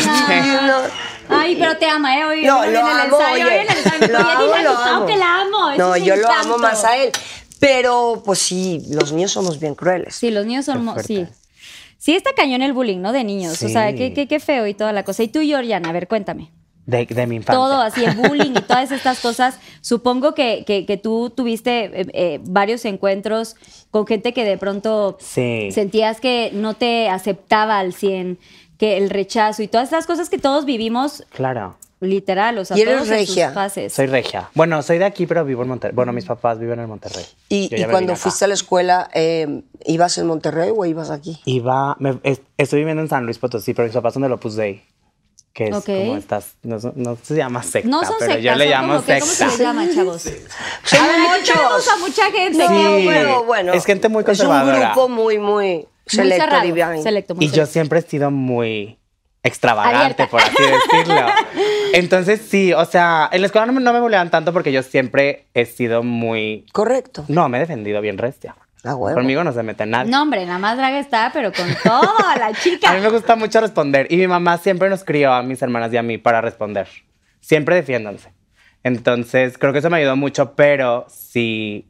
[1.29, 2.25] Ay, pero te ama, ¿eh?
[2.25, 4.07] Hoy, no, hoy lo amo, ensayo, hoy oye, viene el ensayo.
[4.13, 5.05] lo amo, lo amo.
[5.05, 5.69] que la amo.
[5.71, 6.47] eso No, es yo lo encanto.
[6.53, 7.11] amo más a él.
[7.59, 10.15] Pero, pues sí, los niños somos bien crueles.
[10.15, 11.03] Sí, los niños fuerte.
[11.03, 11.25] Sí.
[11.97, 13.11] Sí está cañón el bullying, ¿no?
[13.11, 13.61] De niños.
[13.63, 13.95] O sea, Sí.
[13.97, 15.23] qué, qué, qué feo y toda la cosa.
[15.23, 16.51] Y tú, Georgiana, a ver, cuéntame.
[16.87, 17.53] De, de mi infancia.
[17.61, 19.59] Todo así, el bullying y todas estas cosas.
[19.81, 23.55] Supongo que, que- que tú tuviste eh, eh, varios encuentros
[23.91, 25.69] con gente que de pronto Sí.
[25.71, 28.39] sentías que no te aceptaba al 100,
[28.79, 31.75] que el rechazo y todas estas cosas que todos vivimos Claro.
[31.99, 33.51] literal, o sea, Y eres todos en sus regia.
[33.51, 33.91] fases.
[33.91, 34.49] Soy regia.
[34.55, 35.93] Bueno, soy de aquí, pero vivo en Monterrey.
[35.95, 37.25] Bueno, mis papás viven en Monterrey.
[37.49, 38.21] Y, y cuando acá.
[38.21, 41.37] fuiste a la escuela, eh, ¿ibas en Monterrey o ibas aquí?
[41.43, 44.55] Iba, me- es- estoy viviendo en San Luis Potosí, pero mis papás son del Opus
[44.55, 44.83] Dei.
[45.57, 48.69] Que es como estas, no, no se llama secta, No son pero sectas, yo le
[48.69, 49.49] llamo que, ¿cómo secta.
[49.57, 50.21] se llama, chavos?
[50.21, 51.87] Son A muchos.
[51.87, 52.59] a mucha gente.
[52.59, 52.67] Que-
[52.99, 53.03] Sí.
[53.05, 53.73] bueno, bueno.
[53.73, 54.91] Es gente muy Es un conservadora.
[54.91, 57.01] grupo muy, muy selecto, muy cerrado, divine.
[57.01, 58.99] selecto, muy Y yo siempre he sido muy
[59.41, 60.27] extravagante, Abierta.
[60.27, 61.25] por así decirlo.
[61.93, 64.83] Entonces, sí, o sea, en la escuela no, me- no me bolean tanto porque yo
[64.83, 66.67] siempre he sido muy...
[66.71, 67.25] Correcto.
[67.29, 68.55] No, me he defendido bien restia.
[68.87, 69.15] A huevo.
[69.15, 70.09] Conmigo no se mete nadie.
[70.11, 72.93] No, hombre, nada más draga está, pero con todo, la A mí chica.
[72.93, 74.07] me gusta mucho responder.
[74.09, 76.87] Y mi mamá siempre nos crió a mis hermanas y a mí para responder.
[77.41, 78.31] Siempre defiéndanse.
[78.83, 81.87] Entonces, creo que eso me ayudó mucho, pero sí.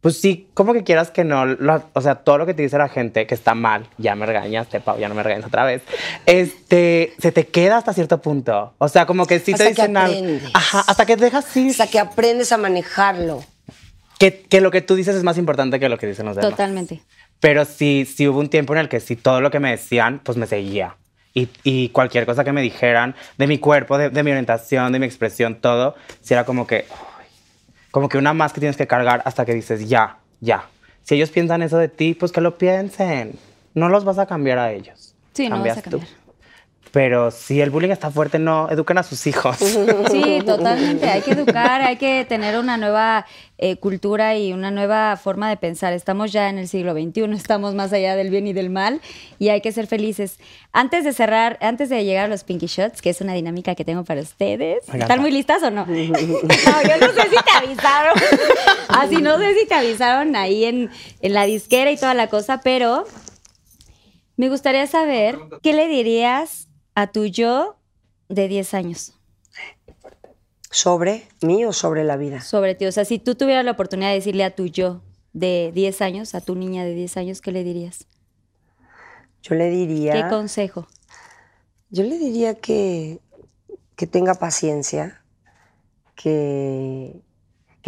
[0.00, 1.44] Pues sí, como que quieras que no.
[1.44, 4.26] lo- o sea, todo lo que te dice la gente que está mal, ya me
[4.26, 5.82] regañaste, Pau, ya no me regañas otra vez.
[6.24, 8.74] Este, se te queda hasta cierto punto.
[8.78, 10.42] O sea, como que sí Hasta te que dicen aprendes.
[10.54, 11.70] Ajá, hasta que dejas ir.
[11.72, 13.42] Hasta que aprendes a manejarlo.
[14.18, 16.50] Que, que lo que tú dices es más importante que lo que dicen los demás.
[16.50, 17.00] Totalmente.
[17.40, 20.20] Pero sí, sí hubo un tiempo en el que sí todo lo que me decían,
[20.24, 20.96] pues me seguía.
[21.34, 24.98] Y, y cualquier cosa que me dijeran de mi cuerpo, de, de mi orientación, de
[24.98, 27.26] mi expresión, todo, sí era como que, ay,
[27.92, 30.66] como que una más que tienes que cargar hasta que dices, ya, ya.
[31.04, 33.38] Si ellos piensan eso de ti, pues que lo piensen.
[33.74, 35.14] No los vas a cambiar a ellos.
[35.32, 36.17] Sí, no vas a Cambias tú.
[36.98, 39.56] Pero si el bullying está fuerte, no, eduquen a sus hijos.
[40.10, 41.08] Sí, totalmente.
[41.08, 43.24] Hay que educar, hay que tener una nueva
[43.58, 45.92] eh, cultura y una nueva forma de pensar.
[45.92, 49.00] Estamos ya en el siglo XXI, estamos más allá del bien y del mal
[49.38, 50.40] y hay que ser felices.
[50.72, 53.84] Antes de cerrar, antes de llegar a los Pinky Shots, que es una dinámica que
[53.84, 54.82] tengo para ustedes.
[54.92, 55.86] ¿están muy listas o no?
[55.86, 58.14] No, yo no sé si te avisaron.
[58.88, 62.60] Así no sé si te avisaron ahí en, en la disquera y toda la cosa,
[62.60, 63.04] pero
[64.36, 66.67] me gustaría saber qué le dirías
[66.98, 67.76] a tu yo
[68.28, 69.14] de 10 años.
[70.68, 72.40] ¿Sobre mí o sobre la vida?
[72.40, 72.86] sobre ti.
[72.86, 75.00] O sea, si tú tuvieras la oportunidad de decirle a tu yo
[75.32, 78.08] de 10 años, a tu niña de 10 años, ¿qué le dirías?
[79.44, 80.12] Yo le diría...
[80.12, 80.88] ¿Qué consejo?
[81.90, 83.20] Yo le diría que,
[83.94, 85.22] que tenga paciencia,
[86.16, 87.22] que,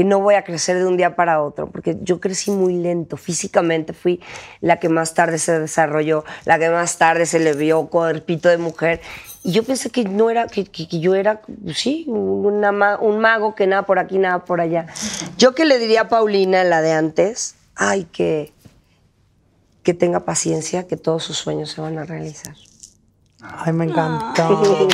[0.01, 3.19] que no voy a crecer de un día para otro, porque yo crecí muy lento.
[3.19, 4.19] Físicamente fui
[4.63, 8.57] la que más tarde se desarrolló, la que más tarde se le vio cuerpito de
[8.57, 9.03] mujer.
[9.45, 13.19] Y yo pensé que no era, que, que- que yo era, pues sí, una un
[13.21, 14.87] mago que nada por aquí, nada por allá.
[15.37, 18.55] Yo que le diría a Paulina, la de antes, ay, que,
[19.83, 22.55] que tenga paciencia, que todos sus sueños se van a realizar.
[23.43, 24.89] Ay, me encantó.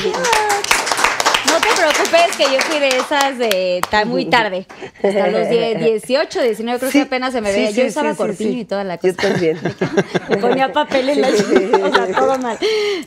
[2.37, 4.67] Que yo fui de esas de ta- muy tarde.
[5.03, 7.69] Hasta los 10, 18, 19, creo que apenas se me Sí, veía.
[7.71, 8.59] sí, yo sí, usaba sí, corpiño sí.
[8.59, 9.07] y toda la cosa.
[9.13, 9.59] Yo también.
[10.29, 12.57] Me ponía papel en la o sea, todo mal.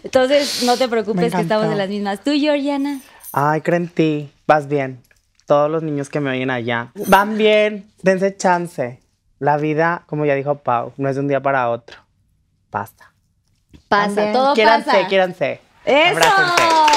[0.03, 2.21] Entonces, no te preocupes que estamos de las mismas.
[2.25, 3.01] ¿Tú, Georgiana?
[3.33, 4.33] Ay, creo en ti.
[4.47, 5.01] Vas bien.
[5.47, 6.91] Todos los niños que me oyen allá.
[7.07, 7.87] Van bien.
[8.03, 9.01] Dense chance.
[9.39, 11.97] La vida, como ya dijo Pau, no es de un día para otro.
[12.71, 13.13] Pasa.
[13.89, 14.33] Pasa, También.
[14.33, 15.07] todo quiéranse, pasa.
[15.09, 16.19] Quiéranse, ¡Eso!
[16.19, 16.90] Abrácense.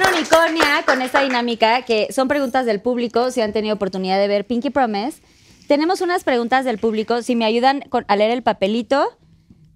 [0.00, 4.46] Unicornia con esta dinámica que son preguntas del público, si han tenido oportunidad de ver
[4.46, 5.20] Pinky Promise.
[5.68, 9.18] Tenemos unas preguntas del público, si me ayudan con- a leer el papelito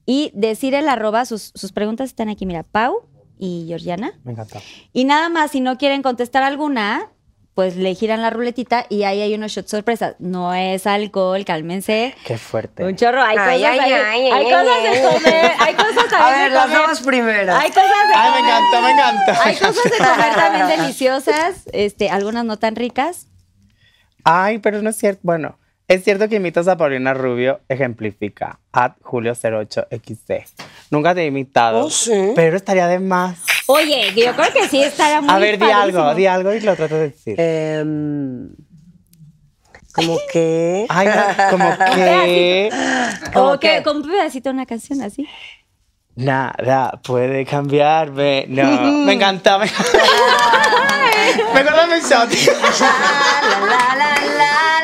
[0.06, 4.18] y decir el arroba, sus, sus preguntas están aquí, mira, Pau y Georgiana.
[4.24, 4.58] Me encantó.
[4.92, 7.10] Y nada más, si no quieren contestar alguna,
[7.56, 10.14] pues le giran la ruletita y ahí hay unos shots sorpresas.
[10.18, 12.14] No es alcohol, cálmense.
[12.26, 12.84] Qué fuerte.
[12.84, 15.74] Un chorro, hay Ay, cosas, ay, hay, ay, hay ay, cosas ay, de comer, hay
[15.84, 16.86] cosas también A ver, de las comer.
[16.86, 17.62] dos primeras.
[17.62, 18.54] Hay cosas de Ay, me comer.
[18.54, 19.32] encantó, me encantó.
[19.42, 23.26] Hay cosas de comer también deliciosas, este, algunas no tan ricas.
[24.22, 25.20] Ay, pero no es cierto.
[25.22, 28.60] Bueno, es cierto que imitas a Paulina Rubio, ejemplifica.
[28.72, 30.44] At Julio08XC.
[30.90, 31.86] Nunca te he imitado.
[31.86, 32.32] Oh, sí.
[32.34, 33.38] Pero estaría de más.
[33.68, 36.76] Oye, yo creo que sí estaría muy A ver, di algo, di algo y lo
[36.76, 37.34] trato de decir.
[37.40, 38.48] Em,
[39.92, 40.86] como que.
[40.88, 41.14] Ay, no,
[41.50, 42.70] como que
[43.32, 43.76] Como qué?
[43.78, 45.26] que con un pedacito de una canción así.
[46.14, 48.44] nada puede cambiarme.
[48.48, 48.64] No,
[49.04, 49.58] me encanta.
[49.58, 49.66] Me,
[51.54, 52.30] me de mi shot.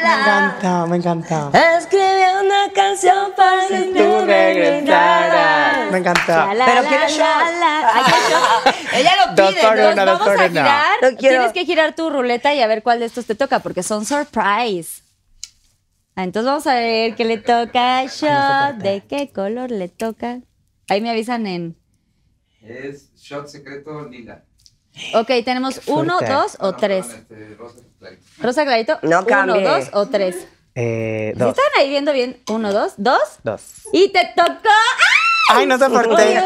[0.02, 1.50] Me encanta, me encanta.
[1.78, 5.90] Escribí una canción para que Tú tú regresaras.
[5.90, 6.48] Me encanta.
[6.50, 7.60] Pero la, shot.
[7.60, 7.90] la.
[7.94, 8.92] Ay, qué shot.
[9.00, 10.48] Ella lo Dos por vamos por a uno.
[10.48, 10.86] girar.
[11.02, 11.36] No quiero.
[11.36, 14.04] Tienes que girar tu ruleta y a ver cuál de estos te toca, porque son
[14.04, 15.02] surprise.
[16.14, 18.04] Ah, entonces vamos a ver qué le toca.
[18.04, 20.40] Shot, ¿de qué color le toca?
[20.88, 21.76] Ahí me avisan en.
[22.60, 24.44] Es shot secreto lila.
[25.14, 26.32] Ok, tenemos uno, fuerte.
[26.34, 27.06] dos o tres.
[27.08, 28.22] este, rosa clarito.
[28.40, 28.98] Rosa clarito.
[29.02, 29.62] No uno, cambie.
[29.66, 30.46] dos o tres.
[30.74, 31.48] Eh, ¿Sí dos.
[31.50, 32.42] están ahí viendo bien?
[32.48, 33.20] Uno, dos, dos.
[33.42, 33.62] Dos.
[33.92, 34.68] Y te tocó.
[35.48, 36.40] Ay, no soporté.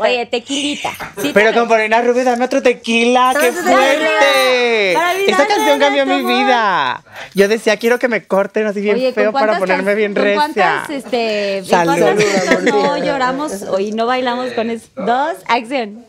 [0.00, 0.90] Oye, tequilita.
[1.20, 3.34] Sí, Pero con Paulina Rubio, dame otro tequila.
[3.38, 4.92] ¡Qué fuerte!
[5.30, 7.02] Esta canción cambió mi vida.
[7.34, 10.22] Yo decía, quiero que me corten así bien Oye, ¿con feo para ponerme bien ¿con
[10.22, 10.36] recia.
[10.36, 11.98] cuántas, este, Salud.
[11.98, 14.86] cuántas no lloramos y no bailamos con eso?
[14.96, 16.04] Dos, acción.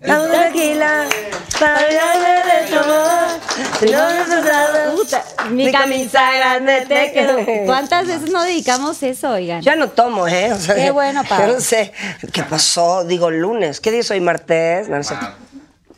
[0.00, 3.40] Para olvidarme de tu amor.
[3.78, 7.66] Si no me has pasado, Puta, mi Mi camisa grande te quedó.
[7.66, 9.60] ¿Cuántas veces no dedicamos eso, oigan?
[9.60, 10.52] Ya no tomo, ¿eh?
[10.52, 11.40] O sea, Qué bueno, Pau.
[11.46, 11.92] Yo no sé.
[12.32, 13.04] ¿Qué pasó?
[13.04, 13.80] Digo, lunes.
[13.80, 14.20] ¿Qué día es hoy?
[14.20, 14.88] ¿Martes?
[14.88, 15.14] No, no sé.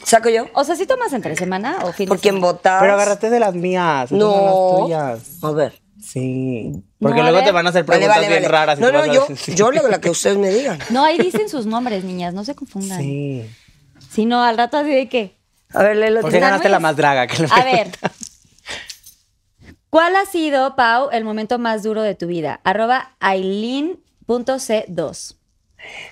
[0.04, 0.46] ¿Saco yo?
[0.54, 2.52] O sea, ¿sí tomas entre semana o fin de ¿Por quién semana?
[2.52, 2.80] votas?
[2.80, 4.10] Pero agarraste de las mías.
[4.10, 4.30] No.
[4.32, 4.80] son las
[5.20, 5.44] tuyas.
[5.44, 5.80] A ver.
[6.04, 6.72] Sí.
[7.00, 7.44] Porque No, luego ver.
[7.46, 8.52] te van a hacer Vale, preguntas vale, bien vale.
[8.52, 8.78] raras.
[8.80, 10.78] No, no, yo, yo la, la que ustedes me digan.
[10.90, 12.98] No, ahí dicen sus nombres, niñas, no se confundan.
[13.00, 13.48] Sí.
[14.12, 15.36] Si no, al rato así de qué.
[15.70, 16.20] A ver, léelo.
[16.20, 16.32] ¿Por tú.
[16.32, 17.26] qué Están ganaste la más draga?
[17.26, 17.88] Que le A ver.
[19.90, 22.60] ¿Cuál ha sido, Pau, el momento más duro de tu vida?
[22.64, 25.36] Arroba aileen.c2.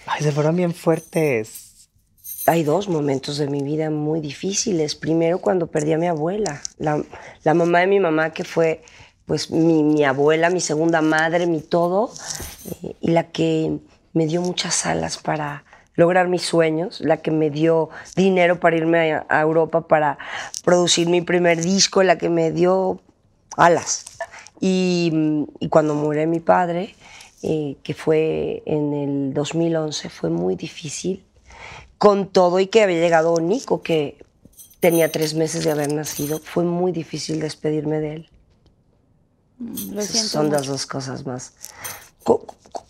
[0.07, 1.89] Ay, se fueron bien fuertes.
[2.47, 4.95] Hay dos momentos de mi vida muy difíciles.
[4.95, 7.03] Primero, cuando perdí a mi abuela, la,
[7.43, 8.83] la mamá de mi mamá, que fue
[9.27, 12.13] pues mi, mi abuela, mi segunda madre, mi todo,
[12.83, 13.79] eh, y la que
[14.13, 15.65] me dio muchas alas para
[16.01, 20.19] lograr mis sueños, la que me dio dinero para irme a, a Europa para
[20.65, 23.01] producir mi primer disco, la que me dio
[23.57, 24.05] alas.
[24.61, 25.13] Y,
[25.61, 26.95] y cuando murió mi padre,
[27.43, 31.25] eh, que fue en el 2011, fue muy difícil
[31.99, 34.17] con todo y que había llegado Nico, que
[34.81, 38.31] tenía tres meses de haber nacido, fue muy difícil despedirme de él.
[39.59, 40.29] Lo Esas siento.
[40.29, 40.57] son mucho.
[40.57, 41.53] las dos cosas más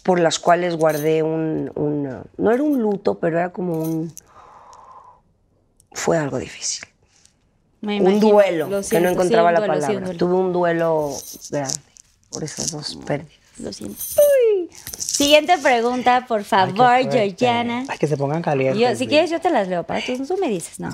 [0.03, 4.13] por las cuales guardé un, un- no era un luto, pero era como un,
[5.93, 6.85] fue algo difícil.
[7.81, 8.29] Me un imagino.
[8.29, 10.19] duelo, Lo que no encontraba sí, la duelo, sí, un palabra.
[10.19, 11.11] Tuve un duelo
[11.51, 11.79] grande
[12.31, 13.35] por esas dos pérdidas.
[13.59, 14.01] Lo siento.
[14.99, 17.11] Siguiente pregunta, por Ay, favor.
[17.11, 17.85] Georgiana.
[17.89, 18.81] Ay, que se pongan calientes.
[18.81, 20.91] Yo, si quieres, yo te las leo, para tú, tú me dices, ¿no?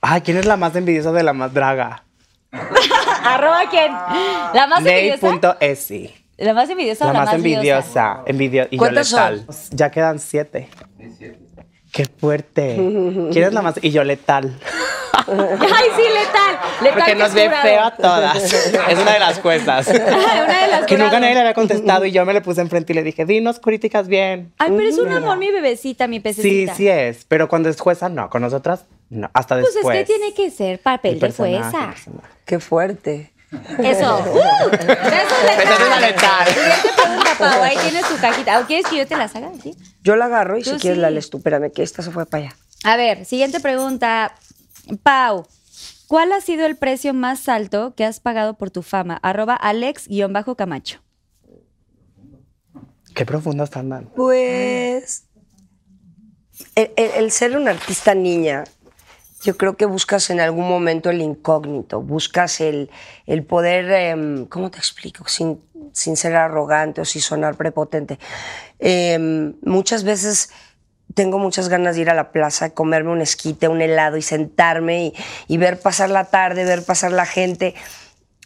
[0.00, 2.04] Ay, ¿quién es la más envidiosa de la más draga?
[3.24, 3.92] ¿Arroba quién?
[3.92, 5.30] ¿La más envidiosa?
[5.32, 6.14] Ney.esi.
[6.36, 7.62] ¿La más envidiosa La la más envidiosa?
[7.62, 8.22] envidiosa.
[8.26, 9.46] Envidio y yo ¿Cuántas letal.
[9.70, 10.68] Ya quedan siete.
[11.92, 12.74] Qué fuerte.
[13.32, 13.74] ¿Quién es la más?
[13.82, 14.58] Y yo letal.
[15.26, 16.58] Ay, sí, letal.
[16.82, 18.52] Letal Porque que nos ve feo a todas.
[18.52, 19.86] Es una de las cuestas.
[19.88, 22.92] Una de las Que nunca nadie le había contestado y yo me le puse enfrente
[22.92, 24.52] y le dije, dinos críticas bien.
[24.58, 26.74] Ay, pero es un amor, mi bebecita, mi Sí, pececita.
[26.74, 27.24] sí es.
[27.26, 28.28] Pero cuando es jueza, no.
[28.28, 29.30] Con nosotras, no.
[29.32, 29.96] Hasta Pues después.
[29.98, 31.94] es que tiene que ser papel El de jueza.
[32.44, 33.32] Qué fuerte.
[33.78, 34.18] Eso.
[34.18, 35.62] Uh, eso es letal.
[35.62, 36.46] Eso es letal.
[36.48, 37.62] Siguiente pregunta, Pau.
[37.62, 38.60] Ahí tienes tu cajita.
[38.60, 39.50] ¿O quieres que yo te la haga?
[39.62, 39.76] ¿Sí?
[40.02, 41.00] Yo la agarro y Tú si quieres sí.
[41.02, 41.38] la lees tú.
[41.38, 42.56] Espérame, que esta se fue para allá.
[42.84, 44.34] A ver, siguiente pregunta.
[45.02, 45.46] Pau,
[46.06, 49.18] ¿cuál ha sido el precio más alto que has pagado por tu fama?
[49.22, 51.00] Arroba Alex-Camacho.
[53.14, 54.10] Qué profundo están dando.
[54.10, 55.24] Pues
[56.74, 58.64] el, el- el ser una artista niña,
[59.44, 62.90] yo creo que buscas en algún momento el incógnito, buscas el,
[63.26, 65.28] el poder, em, ¿cómo te explico?
[65.28, 65.60] Sin,
[65.92, 68.18] sin ser arrogante o sin sonar prepotente.
[68.78, 70.50] Em, muchas veces
[71.14, 75.04] tengo muchas ganas de ir a la plaza, comerme un esquite, un helado y sentarme
[75.06, 75.14] y,
[75.46, 77.74] y ver pasar la tarde, ver pasar la gente.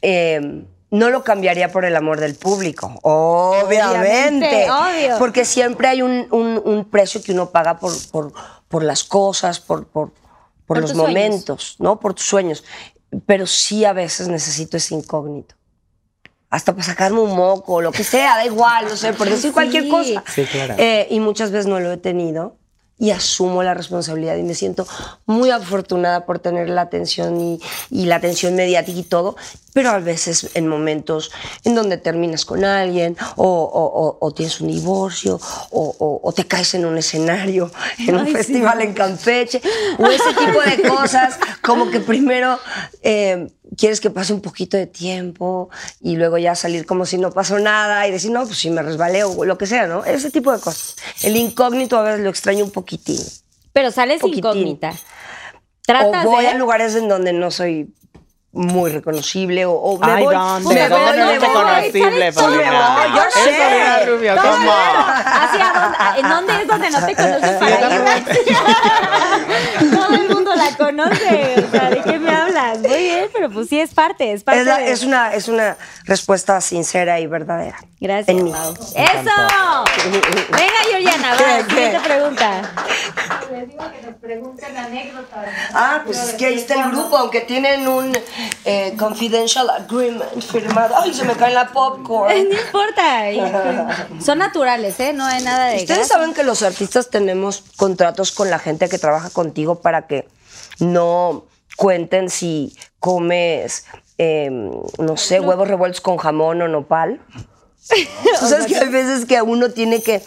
[0.02, 3.90] Em, no lo cambiaría por el amor del público, obviamente.
[3.90, 5.18] Obviamente, obvio.
[5.18, 8.32] Porque siempre hay un, un- un precio que uno paga por, por,
[8.68, 10.12] por las cosas, por, por,
[10.68, 11.08] por Por los sueños.
[11.08, 11.98] momentos, ¿no?
[11.98, 12.62] Por tus sueños.
[13.24, 15.54] Pero sí a veces necesito ese incógnito.
[16.50, 19.44] Hasta para sacarme un moco, o lo que sea, da igual, no sé, por decir
[19.50, 19.54] Sí.
[19.54, 20.22] cualquier cosa.
[20.32, 20.74] Sí, claro.
[20.76, 22.57] Eh, y muchas veces no lo he tenido
[22.98, 24.86] y asumo la responsabilidad y me siento
[25.26, 29.36] muy afortunada por tener la atención y, y la atención mediática y todo,
[29.72, 31.30] pero a veces en momentos
[31.64, 35.38] en donde terminas con alguien o, o- o- o tienes un divorcio
[35.70, 38.32] o, o- o te caes en un escenario, en un sí.
[38.32, 39.60] festival en Campeche
[39.98, 42.58] o ese tipo de cosas, como que primero
[43.02, 47.30] eh, quieres que pase un poquito de tiempo y luego ya salir como si no
[47.30, 50.04] pasó nada y decir, no, pues si me resbalé o lo que sea, ¿no?
[50.04, 50.96] Ese tipo de cosas.
[51.22, 53.20] El incógnito a veces lo extraño un poquitín.
[53.72, 54.38] Pero sales Poquitín.
[54.40, 54.90] incógnita.
[54.90, 54.94] O
[55.86, 56.50] Tratas voy de...
[56.50, 57.94] a lugares en donde no soy
[58.50, 60.34] muy reconocible o, o me Ay, voy.
[60.34, 60.74] ¿dónde?
[60.74, 61.48] me ¿Dónde voy, no me voy.
[61.48, 62.32] reconocible.
[62.32, 62.96] Paulina?
[62.98, 63.50] Me voy, yo Es sé.
[63.58, 64.72] Paulina Rubio, Todo ¿cómo?
[64.72, 66.20] ¿Hacia dónde?
[66.20, 67.78] ¿En dónde es donde no te conocen para?
[69.92, 71.64] Todo el mundo la conoce.
[71.66, 72.78] O sea, ¿de qué me hablas?
[72.80, 72.88] Muy
[73.32, 76.60] pero pues sí es parte, es parte Es, la- de- es una, es una respuesta
[76.60, 77.78] sincera y verdadera.
[78.00, 78.52] Gracias, en mí.
[78.52, 78.94] ¡Eso!
[78.94, 81.36] Venga, Georgiana, va,
[81.66, 82.62] ¿Qué, siguiente pregunta.
[85.74, 88.16] Ah, pues es que ahí está el grupo, aunque tienen un
[88.64, 90.94] eh, confidential agreement firmado.
[90.96, 92.28] Ay, se me cae la popcorn.
[92.48, 93.24] No importa.
[94.24, 95.12] Son naturales, ¿eh?
[95.12, 96.14] No hay nada de Ustedes grasa.
[96.14, 100.28] saben que los artistas tenemos contratos con la gente que trabaja contigo para que
[100.78, 101.44] no
[101.78, 103.84] cuenten si comes,
[104.18, 107.20] eh, no sé, huevos revueltos con jamón o nopal.
[107.88, 110.20] Tú sabes que hay veces que uno tiene que...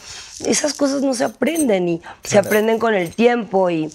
[0.45, 3.93] Esas cosas no se aprenden y se aprenden con el tiempo y...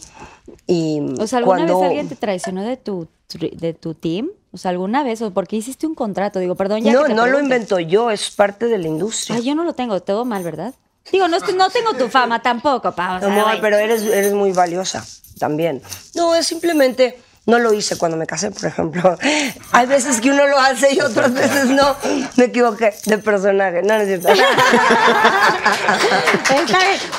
[0.66, 4.28] y O sea, ¿alguna cuando- vez alguien te traicionó de tu, de tu team?
[4.52, 5.22] O sea, ¿alguna vez?
[5.22, 6.38] ¿O por qué hiciste un contrato?
[6.38, 9.36] Digo, perdón, ya No, que te no lo invento yo, es parte de la industria.
[9.36, 10.74] Ay, yo no lo tengo, todo mal, ¿verdad?
[11.10, 13.16] Digo, no, no tengo tu fama tampoco, pa.
[13.16, 13.60] o sea, Amor, güey.
[13.60, 15.04] pero eres, eres muy valiosa
[15.38, 15.82] también.
[16.14, 19.16] No, es simplemente, no lo hice cuando me casé, por ejemplo.
[19.72, 21.96] Hay veces que uno lo hace y otras veces no.
[22.36, 23.82] Me equivoqué de personaje.
[23.82, 24.28] No, no es cierto.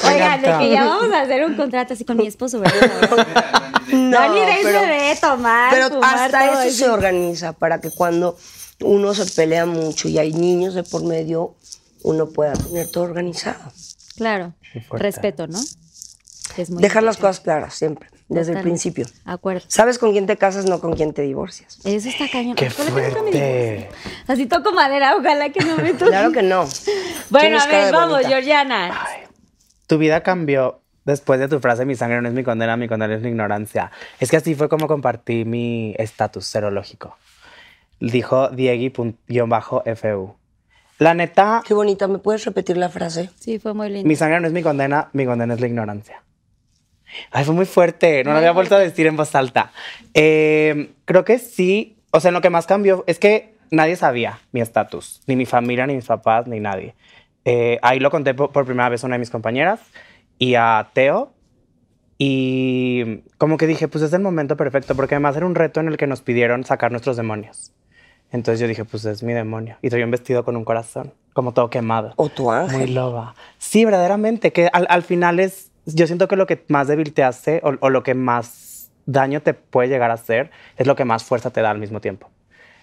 [0.04, 2.78] Oigan, de que ya vamos a hacer un contrato así con mi esposo, ¿verdad?
[3.88, 7.90] No, Dani pero- se ve tomar, Pero fumar, hasta todo eso se organiza para que
[7.90, 8.38] cuando
[8.82, 11.56] uno se pelea mucho y hay niños de por medio,
[12.04, 13.72] uno pueda tener todo organizado.
[14.18, 14.54] Claro,
[14.92, 15.58] respeto, ¿no?
[16.58, 18.64] Es muy Dejar las cosas claras siempre, desde el Totalmente.
[18.64, 19.06] principio.
[19.26, 19.62] Acuerdo.
[19.68, 21.80] Sabes con quién te casas, no con quién te divorcias.
[21.86, 22.56] Eso está cañón.
[22.56, 23.32] ¡Qué Ojalá que me fuerte!
[23.32, 23.90] divorcie.
[24.28, 26.12] Así toco madera, ojalá que no me toque.
[26.12, 26.66] Claro que no.
[27.30, 28.30] Bueno, a ver, vamos, bonita.
[28.30, 28.92] Georgiana.
[29.88, 33.16] Tu vida cambió después de tu frase, mi sangre no es mi condena, mi condena
[33.16, 33.92] es mi ignorancia.
[34.20, 37.16] Es que así fue como compartí mi estatus serológico.
[38.02, 40.36] Dijo Diegui-FU.
[41.00, 43.30] La neta, Qué bonita, ¿me puedes repetir la frase?
[43.40, 44.08] Sí, fue muy lindo.
[44.08, 46.24] mi sangre no es mi condena, mi condena es la ignorancia.
[47.32, 49.72] Ay, fue muy fuerte, no lo había vuelto a decir en voz alta.
[50.14, 54.62] Eh, creo que sí, o sea, lo que más cambió es que nadie sabía mi
[54.62, 56.96] estatus, ni mi familia, ni mis papás, ni nadie.
[57.46, 59.80] Eh, ahí lo conté por, por primera vez a una de mis compañeras
[60.38, 61.32] y a Teo.
[62.20, 65.88] Y como que dije, pues es el momento perfecto, porque además era un reto en
[65.88, 67.72] el que nos pidieron sacar nuestros demonios.
[68.32, 69.78] Entonces yo dije, pues es mi demonio.
[69.82, 72.14] Y traía un vestido con un corazón, como todo quemado.
[72.18, 72.80] O tu ángel.
[72.80, 73.36] Muy loba.
[73.58, 77.24] Sí, verdaderamente, que al, al final es, yo siento que lo que más débil te
[77.24, 81.24] hace o, lo que más daño te puede llegar a hacer es lo que más
[81.24, 82.30] fuerza te da al mismo tiempo.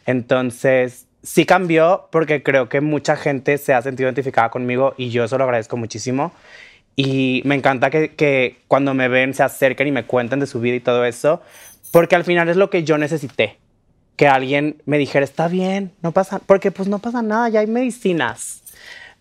[0.06, 5.24] Entonces, sí cambió porque creo que mucha gente se ha sentido identificada conmigo y yo
[5.24, 6.32] eso lo agradezco muchísimo.
[6.96, 10.60] Y me encanta que, que cuando me ven se acerquen y me cuenten de su
[10.60, 11.42] vida y todo eso,
[11.90, 13.58] porque al final es lo que yo necesité.
[14.16, 17.66] Que alguien me dijera, está bien, no pasa, porque pues no pasa nada, ya hay
[17.66, 18.62] medicinas.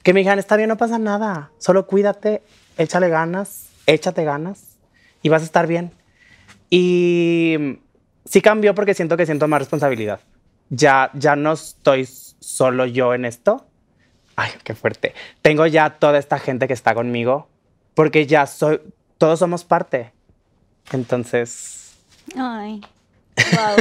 [0.04, 2.44] Que me dijeran, está bien, no pasa nada, solo cuídate,
[2.78, 4.78] échale ganas, échate ganas
[5.22, 5.92] y vas a estar bien.
[6.70, 7.80] Y
[8.26, 10.20] sí cambió porque siento que siento más responsabilidad.
[10.70, 12.08] ya, ya no estoy
[12.40, 13.66] solo yo en esto.
[14.36, 15.14] Ay, qué fuerte.
[15.42, 17.48] Tengo ya toda esta gente que está conmigo,
[17.94, 18.82] porque ya soy,
[19.18, 20.12] todos somos parte.
[20.92, 21.84] Entonces,
[22.38, 22.82] Ay.
[23.52, 23.76] Wow.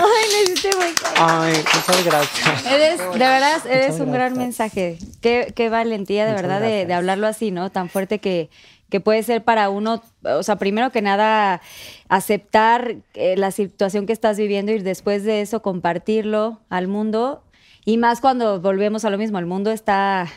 [0.00, 0.86] Ay, me hiciste muy
[1.16, 2.66] ay, muchas gracias.
[2.66, 4.98] Eres, de verdad, eres Muchas un gran mensaje.
[5.20, 7.70] Qué, qué valentía, de Muchas verdad, de, de hablarlo así, ¿no?
[7.70, 8.50] Tan fuerte que,
[8.90, 11.60] que puede ser para uno, o sea, primero que nada,
[12.08, 17.42] aceptar eh, la situación que estás viviendo y después de eso compartirlo al mundo.
[17.84, 20.28] Y más cuando volvemos a lo mismo, el mundo está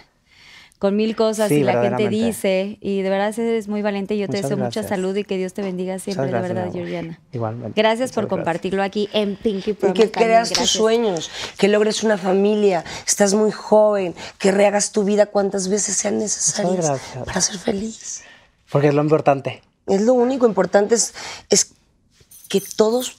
[0.82, 4.18] con mil cosas Sí, y la gente dice, y de verdad eres muy valiente y
[4.18, 6.72] yo te deseo mucha salud y que Dios te bendiga siempre, de verdad.
[6.74, 7.20] Georgiana.
[7.32, 7.80] Igualmente.
[7.80, 8.38] Gracias por gracias.
[8.40, 10.02] compartirlo aquí en Pinky Y Promise.
[10.02, 11.30] que también, creas tus sueños,
[11.60, 16.92] que logres una familia, estás muy joven, que rehagas tu vida cuantas veces sean necesarias
[17.26, 18.24] para ser feliz.
[18.72, 19.62] Porque es lo importante.
[19.88, 21.14] Es lo único importante, es,
[21.50, 21.72] es
[22.48, 23.18] que todos,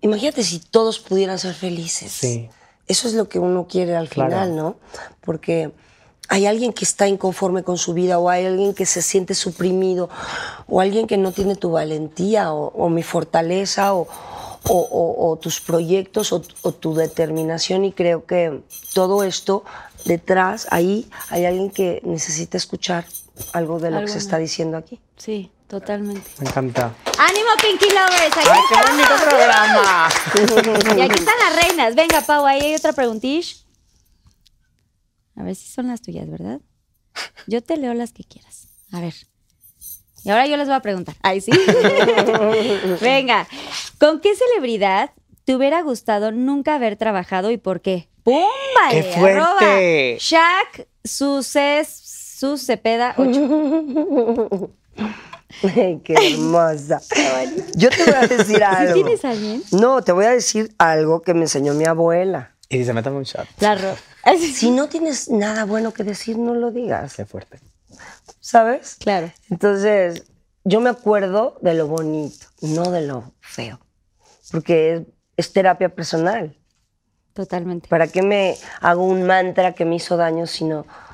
[0.00, 2.12] imagínate si todos pudieran ser felices.
[2.12, 2.48] Sí.
[2.86, 4.30] Eso es lo que uno quiere al Claro.
[4.30, 4.76] final, ¿no?
[5.22, 5.72] Porque
[6.28, 10.08] hay alguien que está inconforme con su vida o hay alguien que se siente suprimido
[10.68, 14.06] o alguien que no tiene tu valentía o, o mi fortaleza o,
[14.68, 18.62] o- tus proyectos o, o tu determinación y creo que
[18.94, 19.64] todo esto
[20.04, 23.04] detrás, ahí hay alguien que necesita escuchar
[23.52, 25.00] algo de lo Algo que se está diciendo aquí.
[25.16, 26.28] Sí, totalmente.
[26.40, 26.94] Me encanta.
[27.18, 28.36] ¡Ánimo, Pinky Lovers!
[28.36, 28.90] Aquí ¡Ay, qué estamos.
[28.90, 30.08] bonito programa!
[30.96, 31.94] Y aquí están las reinas.
[31.94, 33.64] Venga, Pau, ahí hay otra preguntish.
[35.36, 36.60] A ver si son las tuyas, ¿verdad?
[37.46, 38.68] Yo te leo las que quieras.
[38.92, 39.14] A ver.
[40.24, 41.16] Y ahora yo les voy a preguntar.
[41.22, 41.50] Ay, sí.
[43.00, 43.48] Venga.
[43.98, 45.10] ¿Con qué celebridad
[45.44, 48.08] te hubiera gustado nunca haber trabajado y por qué?
[48.22, 48.44] ¡Pum!
[48.90, 50.16] ¡Qué fuerte!
[50.20, 52.01] Shaq Suces
[52.42, 54.70] Sus Cepeda 8.
[56.02, 57.00] Qué hermosa.
[57.76, 58.94] Yo te voy a decir algo.
[58.94, 59.62] tienes a alguien?
[59.70, 62.56] No, te voy a decir algo que me enseñó mi abuela.
[62.68, 63.46] Y si se mete un shot.
[63.60, 63.94] La ro-
[64.54, 67.60] Si no tienes nada bueno que decir, no lo digas, Qué fuerte.
[68.40, 68.96] ¿sabes?
[68.98, 69.30] Claro.
[69.48, 70.24] Entonces,
[70.64, 73.78] yo me acuerdo de lo bonito, no de lo feo,
[74.50, 75.02] porque es,
[75.36, 76.58] es terapia personal.
[77.34, 77.86] Totalmente.
[77.88, 81.11] ¿Para qué me hago un mantra que me hizo daño, sino mm,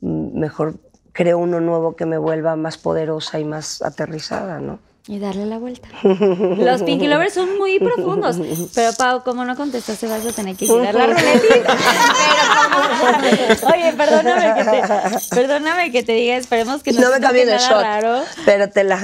[0.00, 0.74] mejor
[1.12, 4.78] creo uno nuevo que me vuelva más poderosa y más aterrizada, ¿no?
[5.08, 5.88] Y darle la vuelta.
[6.02, 8.36] Los Pinky Lovers son muy profundos.
[8.74, 11.76] Pero, Pau, como no contestaste, vas a tener que girar la ruletita.
[13.20, 17.48] Pero Oye, perdóname que, te, perdóname que te diga, esperemos que no, No me cambien
[17.48, 18.22] el shot, raro.
[18.44, 18.96] pero te la...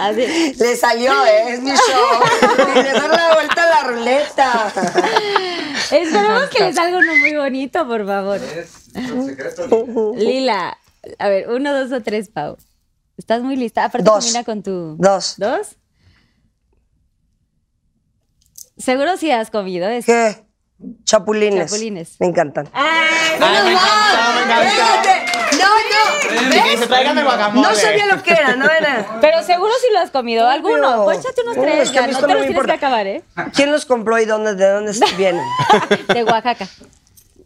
[0.00, 0.54] Así.
[0.58, 1.54] Le salió, ¿eh?
[1.54, 2.68] Es mi show.
[2.76, 4.72] Y le dar la vuelta a la ruleta.
[5.90, 8.36] Esperemos que les salga uno muy bonito, por favor.
[8.36, 9.66] Es un secreto.
[9.66, 10.14] Lila.
[10.18, 10.78] Lila,
[11.18, 12.56] a ver, uno, dos o tres, Pau.
[13.16, 13.84] ¿Estás muy lista?
[13.84, 14.24] Aparte, Dos.
[14.24, 14.96] combina con tu...
[14.98, 15.34] Dos.
[15.38, 15.76] ¿Dos?
[18.76, 20.12] Seguro si has comido esto.
[20.12, 20.47] ¿Qué?
[21.04, 21.70] Chapulines.
[21.70, 22.16] Chapulines.
[22.20, 22.68] Me encantan.
[22.72, 22.86] ¡Ay!
[23.40, 24.72] Ay, me encantó,
[25.02, 25.58] me.
[25.58, 26.64] No, no.
[26.70, 27.66] Que se traigan el guacamole.
[27.68, 29.18] No sabía lo que era, no era.
[29.20, 30.46] Pero seguro si lo has comido.
[30.48, 31.04] ¿Alguno?
[31.04, 32.00] Pues échate unos No, tres, es que ya.
[32.02, 32.74] No te los tienes que importa.
[32.74, 33.22] acabar, ¿eh?
[33.54, 35.44] ¿Quién los compró y dónde, de dónde vienen?
[36.12, 36.66] De Oaxaca.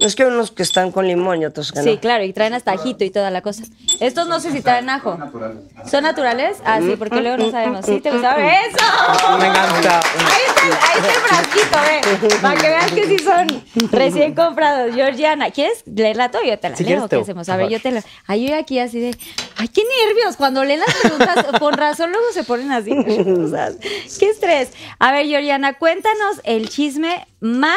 [0.02, 1.84] Es que hay unos que están con limón y otros que no.
[1.84, 3.62] Sí, claro, y traen hasta ajito y toda la cosa.
[4.00, 5.16] Estos no sé si traen ajo.
[5.16, 5.60] Natural.
[5.90, 6.58] ¿Son naturales?
[6.64, 7.86] Ah, sí, porque luego no sabemos.
[7.86, 8.44] ¿Sí te gustaron?
[8.44, 9.38] ¡Eso!
[9.38, 10.00] Me encanta.
[10.00, 12.36] Ahí está, el- ahí está el frasquito, ve.
[12.42, 14.94] Para que veas que sí son recién comprados.
[14.94, 17.08] Georgiana, ¿quieres leerla tú o yo te la Si leo?
[17.08, 17.48] ¿Qué hacemos?
[17.48, 18.02] A ver, yo te la...
[18.26, 19.16] Ay, yo aquí así de...
[19.56, 20.36] Ay, qué nervios.
[20.36, 22.90] Cuando leen las preguntas, con razón luego se ponen así.
[24.18, 24.70] Qué estrés.
[24.98, 27.76] A ver, Georgiana, cuéntanos el chisme más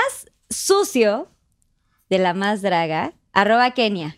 [0.49, 1.27] sucio
[2.09, 3.13] de la más draga.
[3.33, 4.15] Arroba Kenia.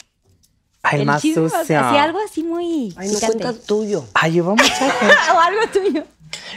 [0.84, 1.80] Ay, más chisme más- sucio.
[1.80, 3.38] Así, algo así muy Ay, no picante.
[3.40, 4.06] cuenta tuyo.
[4.14, 5.16] Ay, hubo mucha gente.
[5.36, 6.04] o algo tuyo.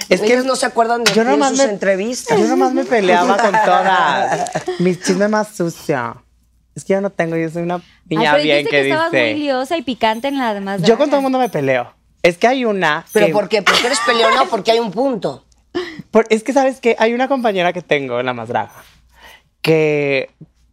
[0.09, 2.39] Es que Ellos no se acuerdan de yo nomás sus me, entrevistas.
[2.39, 4.51] Yo nomás me peleaba con todas.
[4.81, 6.23] Mi chisme más sucio.
[6.75, 8.89] Es que yo no tengo, yo soy una Ay, niña pero bien dijiste que que
[8.91, 9.35] estabas muy dice.
[9.39, 11.93] liosa y picante en la demás Yo con todo el mundo me peleo.
[12.23, 13.05] Es que hay una.
[13.13, 13.63] ¿Pero que- por qué?
[13.63, 15.45] ¿Porque eres peleona o porque hay un punto?
[16.11, 18.73] por- es que, ¿sabes que Hay una compañera que tengo en la más draga
[19.63, 20.31] que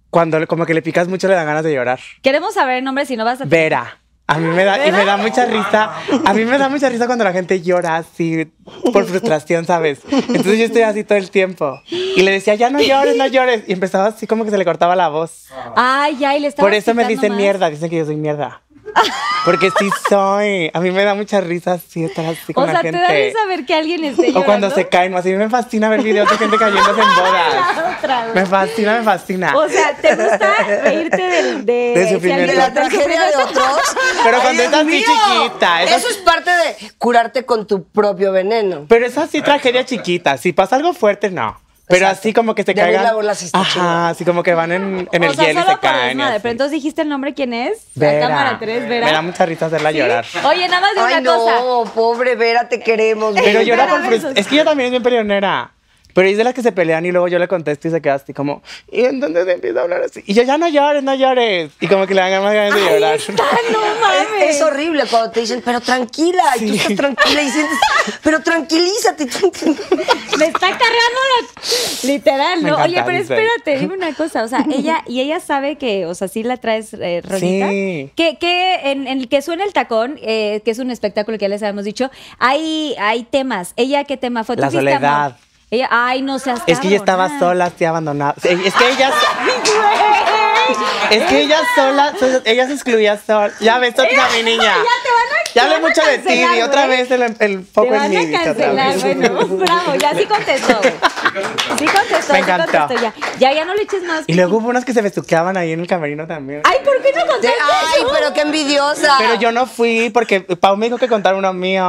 [0.09, 1.99] cuando como que le picas mucho le dan ganas de llorar.
[2.21, 3.45] Queremos saber el nombre si no vas a...
[3.45, 3.99] Vera.
[4.29, 5.89] A mí me da, y me da mucha risa.
[6.25, 8.51] A mí me da mucha risa cuando la gente llora así
[8.91, 10.01] por frustración, ¿sabes?
[10.11, 11.81] Entonces yo estoy así todo el tiempo.
[11.89, 13.63] Y le decía, ya no llores, no llores.
[13.67, 15.47] Y empezaba así como que se le cortaba la voz.
[15.77, 17.37] Ay, ya, y le estaba Por eso me dicen más.
[17.39, 18.61] mierda, dicen que yo soy mierda.
[19.45, 20.69] Porque sí soy.
[20.73, 22.99] A mí me da mucha risa así estar así con O sea, la te gente.
[23.01, 24.39] da risa ver que alguien esté llorando.
[24.39, 27.97] o cuando se caen, así me fascina ver videos de gente cayéndose en bodas.
[27.97, 28.35] Otra vez.
[28.35, 29.55] Me fascina, me fascina.
[29.57, 32.51] O sea, ¿te gusta reírte del, de, De si sufrimiento.
[32.51, 33.79] De la tragedia de otros.
[34.23, 35.05] Pero cuando Dios es así mío.
[35.05, 38.85] chiquita, es Eso es parte de curarte con tu propio veneno.
[38.89, 40.37] Pero es así tragedia chiquita.
[40.37, 41.59] Si pasa algo fuerte, no.
[41.87, 42.19] Pero Exacto.
[42.19, 43.05] así como que se caigan.
[43.35, 43.49] Sí.
[43.53, 46.19] Ajá, así como que van en, en el sea, hielo y se caen.
[46.19, 46.39] así.
[46.41, 47.87] Pero entonces dijiste el nombre, ¿quién es?
[47.95, 48.19] Vera.
[48.19, 49.05] La cámara 3, Vera.
[49.05, 50.25] Me da mucha risa hacerla llorar.
[50.45, 51.55] Oye, nada más de Ay, una cosa.
[51.61, 53.35] no, pobre Vera, te queremos.
[53.41, 55.71] Pero llora por Es que ella también es bien peleonera.
[56.17, 58.15] Pero es de las que se pelean y luego yo le contesto y se queda
[58.15, 60.23] así como, y entonces empieza a hablar así.
[60.25, 61.69] Y yo, ya no llores, no llores.
[61.79, 63.19] Y como que le dan más ganas de llorar.
[63.71, 64.49] no mames.
[64.49, 67.77] Es, es horrible cuando te dicen, pero tranquila, y tú estás tranquila y sientes,
[68.23, 69.25] pero tranquilízate.
[70.39, 72.07] Me está cargando la...
[72.07, 72.77] Literal, ¿no?
[72.77, 74.43] Oye, pero espérate, dime una cosa.
[74.43, 75.03] O sea, ella...
[75.05, 76.07] Y ella sabe que...
[76.07, 77.69] O sea, sí la traes eh, rolita.
[77.69, 78.11] Sí.
[78.15, 81.43] Que, que en, en el que suena el tacón, eh, que es un espectáculo que
[81.43, 82.09] ya les habíamos dicho,
[82.39, 83.73] hay, hay temas.
[83.75, 84.55] ¿Ella qué tema fue?
[84.55, 84.95] ¿Tú La
[85.27, 85.46] amor?
[85.69, 88.35] Ella, ay, no seas Es que ella estaba sola, así abandonada.
[88.43, 89.11] Es que ella...
[91.11, 93.51] Es que ella sola, so- ella se excluía sola.
[93.59, 94.63] Ya ves, otra mi niña.
[94.63, 97.93] Ya te van a- Ya hablé mucho de ti y otra vez el, el foco
[97.95, 98.31] en mí.
[99.01, 100.79] bueno, bravo, ya sí contestó.
[101.77, 102.77] Sí contestó, Me sí encantó.
[102.77, 103.13] contestó, ya.
[103.39, 104.23] Ya, ya no le eches más.
[104.27, 106.61] Y luego hubo unas que se besuqueaban ahí en el camerino también.
[106.65, 108.11] Ay, ¿por qué no contaste Ay, eso?
[108.13, 109.15] pero qué envidiosa.
[109.17, 111.83] Pero yo no fui porque Pau me dijo que contar uno mío.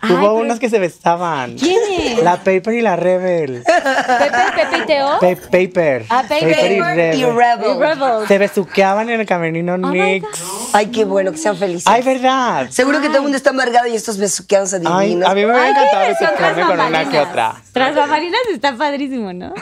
[0.00, 1.56] Ay, Hubo pero- unas que se besaban.
[1.58, 2.22] ¿Quiénes?
[2.22, 3.62] La Paper y la Rebel.
[3.64, 5.18] Pepe, Pepe y Teo.
[5.18, 6.04] Pe- paper.
[6.08, 6.48] Ah, Paper.
[6.48, 6.96] y Paper y Rebel.
[6.96, 7.18] Rebel.
[7.18, 7.24] Y
[8.12, 8.28] Rebels.
[8.28, 10.26] Se besuqueaban en el camerino my Nix.
[10.72, 11.86] Ay, qué bueno que sean felices.
[11.86, 12.68] Ay, verdad.
[12.70, 15.28] Seguro que todo el mundo está amargado y estos besuqueados Ay, adivinos.
[15.28, 17.62] a mí me hubiera Ay, encantado besuquearme con una que otra.
[17.72, 19.52] Tras bambalinas está padrísimo, ¿no?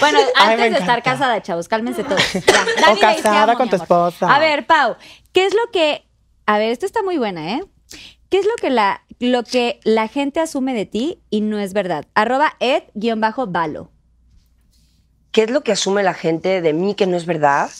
[0.00, 2.22] Bueno, Ay, antes de estar casada, chavos, cálmense todos.
[2.34, 4.34] Ya, Dani, casada amo, con tu esposa.
[4.34, 4.96] A ver, Pau,
[5.32, 6.04] ¿qué es lo que...
[6.46, 7.64] A ver, esto está muy buena, ¿eh?
[8.28, 11.72] ¿Qué es lo que la, lo que la gente asume de ti y no es
[11.72, 12.06] verdad?
[12.14, 13.90] Arroba ed-valo.
[15.30, 17.70] ¿Qué es lo que asume la gente de mí que no es verdad?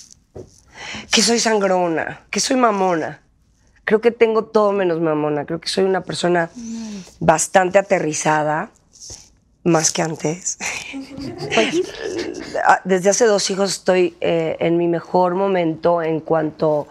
[1.10, 3.20] Que soy sangrona, que soy mamona.
[3.84, 5.44] Creo que tengo todo menos mamona.
[5.44, 6.50] Creo que soy una persona
[7.20, 8.70] bastante aterrizada,
[9.64, 10.58] más que antes.
[12.66, 16.86] Ah, Desde hace dos hijos estoy eh, en mi mejor momento en cuanto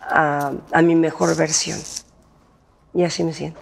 [0.00, 1.78] a, a mi mejor versión.
[2.94, 3.60] Y así me siento.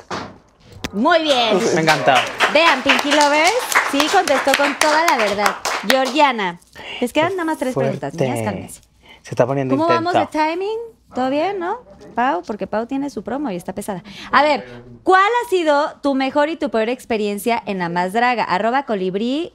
[0.92, 1.58] Muy bien.
[1.74, 2.12] Me encantó.
[2.52, 3.52] Vean, Pinky Lovers,
[3.90, 5.56] sí contestó con toda la verdad.
[5.88, 6.61] Georgiana,
[7.00, 8.44] les quedan nada más tres preguntas, niñas, Fuerte.
[8.44, 8.80] cálmense.
[9.22, 10.12] Se está poniendo ¿Cómo intenso.
[10.12, 10.78] vamos de timing?
[11.14, 11.78] ¿Todo bien, no?
[12.14, 14.02] Pau, porque Pau tiene su promo y está pesada.
[14.30, 14.64] A ver,
[15.02, 18.44] ¿cuál ha sido tu mejor y tu peor experiencia en la más draga?
[18.44, 19.52] Arroba colibrí,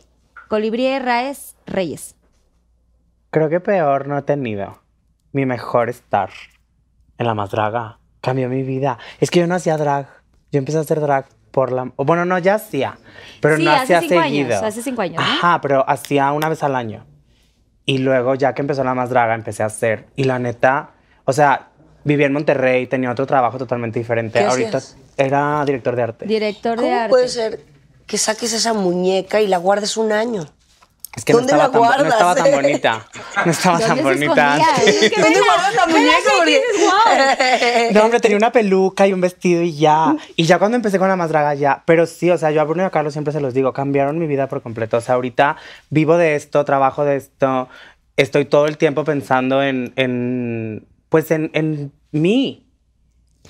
[0.50, 2.16] colibrí Raes Reyes.
[3.32, 4.82] Creo que peor no he tenido.
[5.32, 6.30] Mi mejor star
[7.18, 8.00] en la más draga.
[8.22, 8.98] Cambió mi vida.
[9.20, 10.08] Es que yo no hacía drag.
[10.52, 11.92] Yo empecé a hacer drag por la...
[11.98, 12.98] Bueno, no, ya hacía.
[13.42, 14.66] Pero Sí, no hace hacía cinco años, seguido.
[14.66, 15.30] hace cinco años, ¿no?
[15.32, 17.06] Ajá, pero hacía una vez al año.
[17.86, 20.06] Y luego, ya que empezó la más draga, empecé a hacer.
[20.16, 20.92] Y la neta,
[21.26, 21.68] o sea,
[22.04, 24.40] vivía en Monterrey, tenía otro trabajo totalmente diferente.
[24.40, 24.98] ¿Qué Ahorita hacías?
[25.18, 26.26] era director de arte.
[26.26, 27.10] Director de ¿Cómo arte.
[27.10, 27.60] puede ser
[28.08, 30.46] que saques esa muñeca y la guardes un año?
[31.16, 33.08] Es que no ¿Dónde estaba, la tan, no guardas, estaba tan bonita.
[33.46, 34.58] No estaba tan ¿Dónde se bonita.
[34.86, 36.32] Es que ¿Dónde guardas la muñeca?
[36.38, 37.92] Porque-.
[37.94, 40.16] No, hombre, tenía una peluca y un vestido y ya.
[40.36, 41.84] Y ya cuando empecé con la más draga, ya.
[41.86, 44.20] Pero sí, o sea, yo a Bruno y a Carlos siempre se los digo, cambiaron
[44.20, 44.98] mi vida por completo.
[44.98, 45.56] O sea, ahorita
[45.90, 47.70] vivo de esto, trabajo de esto.
[48.18, 52.65] Estoy todo el tiempo pensando en, en pues, en, en mí.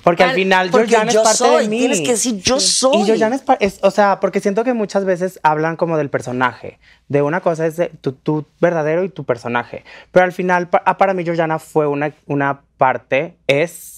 [0.02, 1.78] Porque al final Porque Georgiana yo es parte soy, de mí.
[1.78, 2.96] tienes que decir, yo soy.
[3.02, 6.78] Y Georgiana es, es- o sea, porque siento que muchas veces hablan como del personaje.
[7.08, 9.84] De una cosa es de tu, tu verdadero y tu personaje.
[10.12, 13.95] Pero al final, pa- ah, para mí Georgiana fue una, una parte, es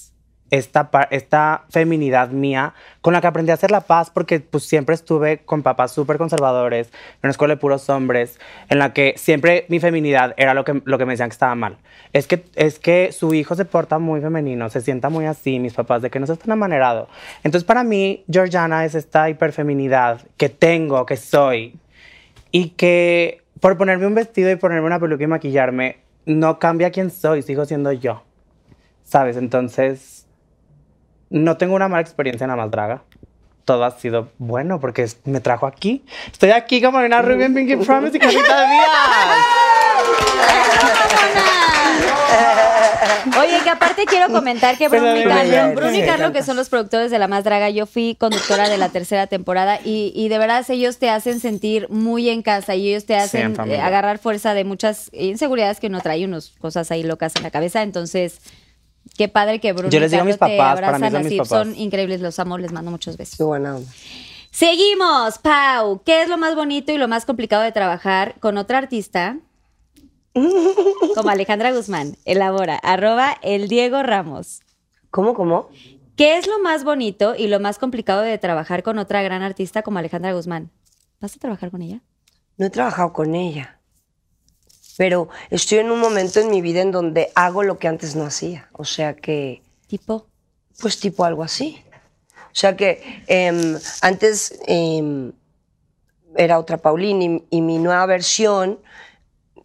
[0.51, 4.95] esta, esta feminidad mía con la que aprendí a hacer la paz porque pues siempre
[4.95, 8.39] estuve con papás súper conservadores, en una escuela de puros hombres,
[8.69, 11.55] en la que siempre mi feminidad era lo que, lo que me decían que estaba
[11.55, 11.77] mal.
[12.13, 15.75] Es que, es que su hijo se porta muy femenino, se sienta muy así, mis
[15.75, 17.09] papás, de que no se tan amanerado.
[17.45, 21.79] Entonces para mí, Georgiana es esta hiperfeminidad que tengo, que soy,
[22.51, 27.11] y que por ponerme un vestido y ponerme una peluca y maquillarme, no cambia quién
[27.11, 28.23] soy, sigo siendo yo.
[29.05, 29.37] ¿Sabes?
[29.37, 30.18] Entonces,
[31.31, 33.03] no tengo una mala experiencia en la más draga.
[33.65, 36.03] Todo ha sido bueno porque me trajo aquí.
[36.33, 38.89] Estoy aquí como una Ruby en Pinky Promise y Carlita Díaz.
[43.41, 46.07] Oye, que aparte quiero comentar que Bruno y Pero de Carlo, verdad, Bruno y me
[46.07, 46.39] Carlo, encanta.
[46.41, 49.79] que son los productores de La Más Draga, yo fui conductora de la tercera temporada
[49.85, 53.21] y, y de verdad ellos te hacen sentir muy en casa y ellos te en
[53.21, 57.43] hacen eh, agarrar fuerza de muchas inseguridades que uno trae, unas cosas ahí locas en
[57.43, 57.83] la cabeza.
[57.83, 58.41] Entonces,
[59.19, 61.27] qué padre que Bruno Yo les digo a mis te papás, para mí son mis
[61.27, 61.37] así.
[61.37, 61.49] papás.
[61.49, 63.37] Son increíbles, los amo, les mando muchos besos.
[63.37, 63.91] Qué buena onda.
[64.51, 66.03] Seguimos, Pau.
[66.05, 69.37] ¿Qué es lo más bonito y lo más complicado de trabajar con otra artista?
[71.15, 72.17] Como Alejandra Guzmán.
[72.25, 72.77] Elabora.
[72.77, 74.61] Arroba el Diego Ramos.
[75.11, 75.69] ¿Cómo, cómo?
[76.17, 79.83] ¿Qué es lo más bonito y lo más complicado de trabajar con otra gran artista
[79.83, 80.71] como Alejandra Guzmán?
[81.21, 82.01] ¿Vas a trabajar con ella?
[82.57, 83.78] No he trabajado con ella.
[84.99, 88.25] Pero estoy en un momento en mi vida en donde hago lo que antes no
[88.25, 88.69] hacía.
[88.73, 90.27] O sea que, Tipo.
[90.81, 91.83] pues tipo algo así.
[92.47, 95.33] O sea que em, antes em,
[96.37, 98.81] era otra Paulina y, y mi nueva versión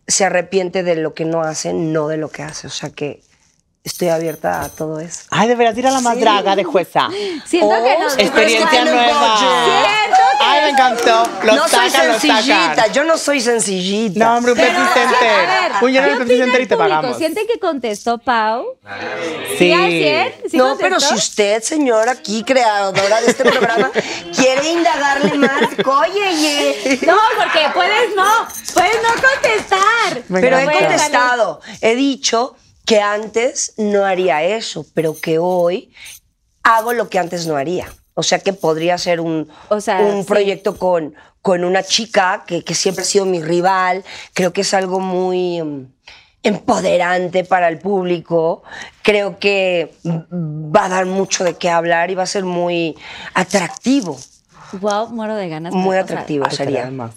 [0.08, 2.68] se arrepiente de lo que no hace, no de lo que hace.
[2.68, 3.24] O sea que
[3.84, 5.24] estoy abierta a todo eso.
[5.32, 7.10] Ay, deberías ir a la más draga de jueza.
[7.46, 8.06] Siento que no.
[8.08, 9.36] Oh, Experiencia nueva.
[10.40, 11.24] Ay, me encantó.
[11.44, 14.20] Lo no soy sacan, sencillita, yo no soy sencillita.
[14.20, 15.72] No, hombre, un Pero, ver, Center.
[15.82, 17.18] Un lleno ¿qué de Center y te pagamos.
[17.18, 18.66] ¿Sienten que contestó Pau?
[19.50, 19.58] Sí.
[19.58, 20.34] ¿Sí al 100?
[20.52, 23.92] ¿Sí no, pero si usted, señora, aquí creadora de este programa,
[24.36, 28.48] quiere indagarle más, oye, No, porque puedes no.
[28.74, 30.24] Puedes no contestar.
[30.28, 32.56] Me Pero he contestado, he dicho
[32.86, 35.94] que antes no haría eso, pero que hoy
[36.64, 37.88] hago lo que antes no haría.
[38.16, 40.28] O sea que podría ser un, O sea, un sí.
[40.28, 44.04] proyecto con, con una chica que, que siempre ha sido mi rival.
[44.34, 45.88] Creo que es algo muy mm,
[46.44, 48.64] empoderante para el público.
[49.02, 52.96] Creo que va a dar mucho de qué hablar y va a ser muy
[53.34, 54.18] atractivo.
[54.74, 55.74] Wow, muero de ganas.
[55.74, 56.86] Muy o sea, atractivo sería.
[56.86, 57.10] Algo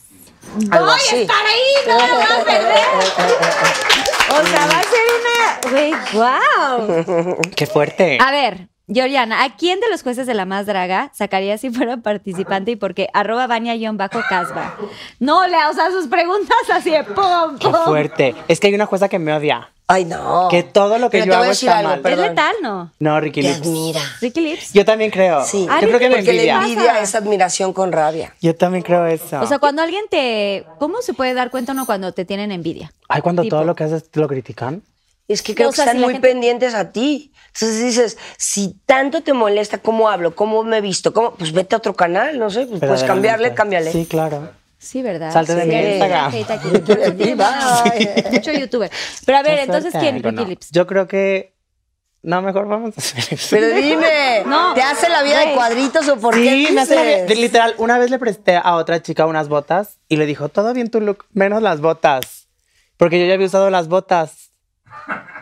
[0.54, 1.88] ¡Voy a estar ahí!
[1.88, 2.76] ¡No me a perder!
[4.28, 6.04] O sea, va a ser una...
[6.12, 7.40] Wow.
[7.54, 8.18] Qué fuerte.
[8.20, 11.96] A ver, Georgiana, ¿a quién de los jueces de la más draga sacaría si fuera
[11.96, 13.08] participante y por qué?
[13.12, 14.76] Arroba Vania-Casba.
[15.18, 17.80] No, le o sea, sus preguntas así de pum, Qué pum.
[17.84, 18.34] fuerte.
[18.46, 19.70] Es que hay una jueza que me odia.
[19.88, 20.48] Ay, no.
[20.50, 21.98] Que todo lo que Pero yo te voy a hago decir está algo, mal.
[21.98, 22.26] ¿Es perdón.
[22.28, 22.92] letal, no?
[22.98, 23.60] No, Ricky Te Lips.
[23.60, 24.00] admira.
[24.20, 24.72] Ricky Lips.
[24.72, 25.44] Yo también creo.
[25.44, 25.66] Sí.
[25.70, 26.58] Ah, Yo creo que me Porque la envidia.
[26.62, 28.34] envidia es admiración con rabia.
[28.40, 29.40] Yo también creo eso.
[29.40, 30.64] O sea, cuando alguien te...
[30.80, 32.92] ¿Cómo se puede dar cuenta uno cuando te tienen envidia?
[33.08, 34.82] Ay, cuando tipo- todo lo que haces te lo critican.
[35.28, 37.32] Es que creo O sea, que están si muy gente- pendientes a ti.
[37.48, 41.74] Entonces dices, si tanto te molesta cómo hablo, cómo me he visto, cómo, pues vete
[41.74, 43.90] a otro canal, no sé, pues puedes cambiarle, cámbiale.
[43.92, 44.50] Sí, claro.
[44.78, 45.32] Sí, ¿verdad?
[45.32, 46.32] Salte de Sí, mi Instagram.
[46.72, 48.90] mucho- Mucho youtuber.
[49.24, 49.92] Pero a ver, entonces.
[49.98, 50.22] ¿quién?
[50.22, 50.44] Ricky no.
[50.44, 50.70] Lips.
[50.70, 51.54] Yo creo que.
[52.22, 53.48] No, mejor vamos a hacer eso.
[53.56, 56.94] Pero dime, No, ¿te hace la vida de cuadritos o por qué Sí, me hace
[56.96, 57.38] la vida- dices?
[57.38, 60.90] Literal, una vez le presté a otra chica unas botas y le dijo, todo bien
[60.90, 62.48] tu look, menos las botas.
[62.96, 64.45] Porque yo ya había usado las botas.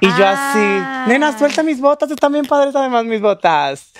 [0.00, 0.50] Y yo Ah.
[1.04, 3.92] así, nena, suelta mis botas, están bien padres además mis botas.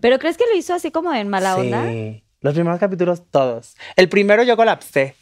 [0.00, 1.84] ¿Pero crees que lo hizo así como en mala onda?
[1.84, 3.76] Sí, los primeros capítulos todos.
[3.96, 5.14] El primero yo colapsé.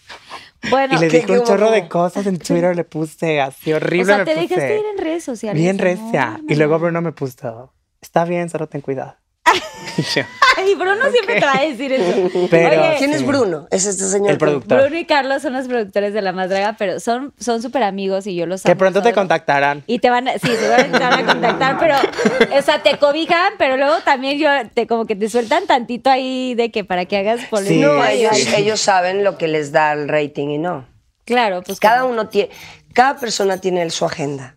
[0.70, 1.46] Bueno, y le ¿qué- dije un hubo?
[1.46, 4.12] chorro de cosas en Twitter, le puse así horrible.
[4.14, 5.60] o sea, te dejaste ir en redes sociales.
[5.60, 6.38] Bien recia.
[6.42, 6.78] No, y luego no.
[6.80, 9.16] Bruno me puso, está bien, solo ten cuidado.
[9.98, 10.22] Y yo,
[10.64, 12.30] Ay, Bruno siempre te va a decir eso.
[12.50, 13.16] Pero- Oye, ¿Quién Sí.
[13.16, 13.66] es Bruno?
[13.70, 14.30] Es este señor.
[14.30, 14.80] El que- productor.
[14.82, 18.26] Bruno y Carlos son los productores de La Más Draga, pero son son súper amigos
[18.26, 19.82] y yo los que amo, pronto te contactarán.
[19.86, 21.96] Y te van a, sí, seguramente te van a contactar, pero,
[22.58, 26.54] o sea, te cobijan, pero luego también yo, te, como que te sueltan tantito ahí
[26.54, 27.86] de que para que hagas polémica.
[27.86, 28.54] No, Sí, ellos, sí.
[28.56, 30.86] ellos saben lo que les da el rating y no.
[31.24, 31.80] Claro, pues.
[31.80, 32.50] Cada uno tiene,
[32.92, 34.56] cada persona tiene su agenda.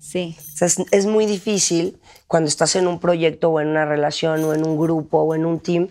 [0.00, 0.34] Sí.
[0.38, 4.42] O sea, es, es muy difícil cuando estás en un proyecto o en una relación
[4.44, 5.88] o en un grupo o en un team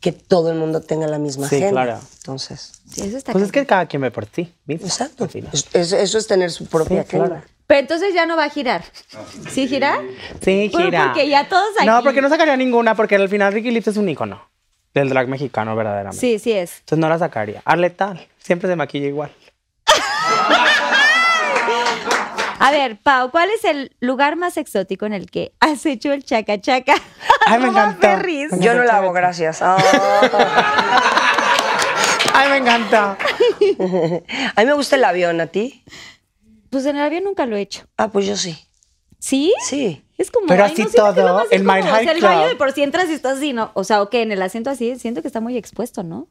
[0.00, 1.82] que todo el mundo tenga la misma Sí, agenda.
[1.84, 2.00] claro.
[2.18, 4.26] Entonces, sí, eso está Pues es que cada quien ve por
[4.66, 5.28] mismo, exacto.
[5.52, 7.26] Es- es- eso es tener su propia Sí, agenda.
[7.26, 7.42] claro.
[7.66, 8.82] Pero entonces ya no va a girar.
[9.50, 10.00] ¿Sí gira?
[10.42, 11.04] Sí, Bueno, gira.
[11.06, 13.96] porque ya todos aquí- No, porque no sacaría ninguna, porque al final Ricky Lips es
[13.96, 14.42] un ícono
[14.94, 16.18] del drag mexicano, verdaderamente.
[16.18, 16.78] Sí, sí es.
[16.80, 17.62] Entonces no la sacaría.
[17.64, 19.30] Arletal, siempre se maquilla igual.
[22.60, 26.24] A ver, Pau, ¿cuál es el lugar más exótico en el que has hecho el
[26.24, 26.94] chaca chaca?
[27.46, 28.02] Ay, me encantó.
[28.02, 28.50] Ferris.
[28.58, 29.62] Yo no la hago, gracias.
[29.72, 29.78] Ah.
[32.34, 33.16] Ay, me encanta.
[34.56, 35.84] a mí me gusta el avión, ¿a ti?
[36.70, 37.84] Pues en el avión nunca lo he hecho.
[37.96, 38.56] Ah, pues yo sí.
[39.18, 39.52] ¿Sí?
[39.64, 40.04] Sí.
[40.16, 40.46] Es como.
[40.46, 41.64] Pero ay, así no, siento que todo, el.
[41.64, 42.48] Mile O sea, High el baño Club.
[42.50, 43.70] de por si entras y estás así, ¿no?
[43.74, 46.28] O sea, ok, en el asiento así, siento que está muy expuesto, ¿no?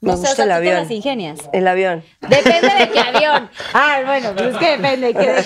[0.00, 0.74] Me o gusta sea, el te avión.
[0.74, 1.38] las ingenias.
[1.52, 2.04] El avión.
[2.20, 3.50] Depende de qué avión.
[3.74, 5.12] Ah, bueno, pues es que depende.
[5.14, 5.44] Que, ver,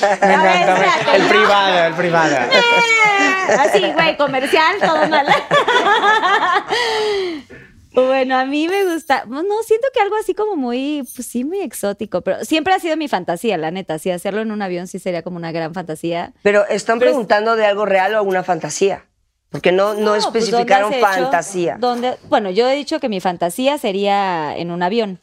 [1.15, 1.29] El ¿no?
[1.29, 2.35] privado, el privado.
[2.37, 5.27] Eh, Así, güey, comercial, todo mal.
[7.93, 11.61] Bueno, a mí me gusta, no, siento que algo así como muy, pues sí, muy
[11.61, 15.01] exótico, pero siempre ha sido mi fantasía, la neta, sí, hacerlo en un avión sí
[15.01, 16.33] sería como una gran fantasía.
[16.45, 19.07] Pero están Pero es- preguntando de algo real o alguna fantasía.
[19.51, 21.23] Porque no, no, pues, especificaron ¿dónde has hecho?
[21.25, 21.77] fantasía.
[21.79, 25.21] ¿Dónde- bueno, yo he dicho que mi fantasía sería en un avión.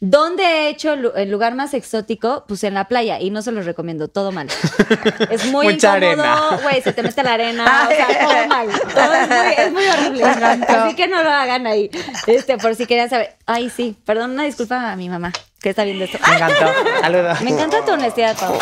[0.00, 2.44] ¿Dónde he hecho el lu- el lugar más exótico?
[2.46, 4.48] Pues en la playa y no se los recomiendo, todo mal.
[5.30, 8.68] Es muy Mucha incómodo, güey, se te mete la arena, o sea, todo mal.
[8.92, 10.24] Todo es, muy, es muy horrible.
[10.68, 11.90] Así que no lo hagan ahí.
[12.26, 13.36] Este, por si querían saber.
[13.46, 16.18] Ay, sí, perdón, una disculpa a mi mamá que está viendo esto.
[16.28, 16.66] Me encantó.
[17.00, 17.40] Saludos.
[17.40, 18.58] Me encanta tu honestidad, Pau.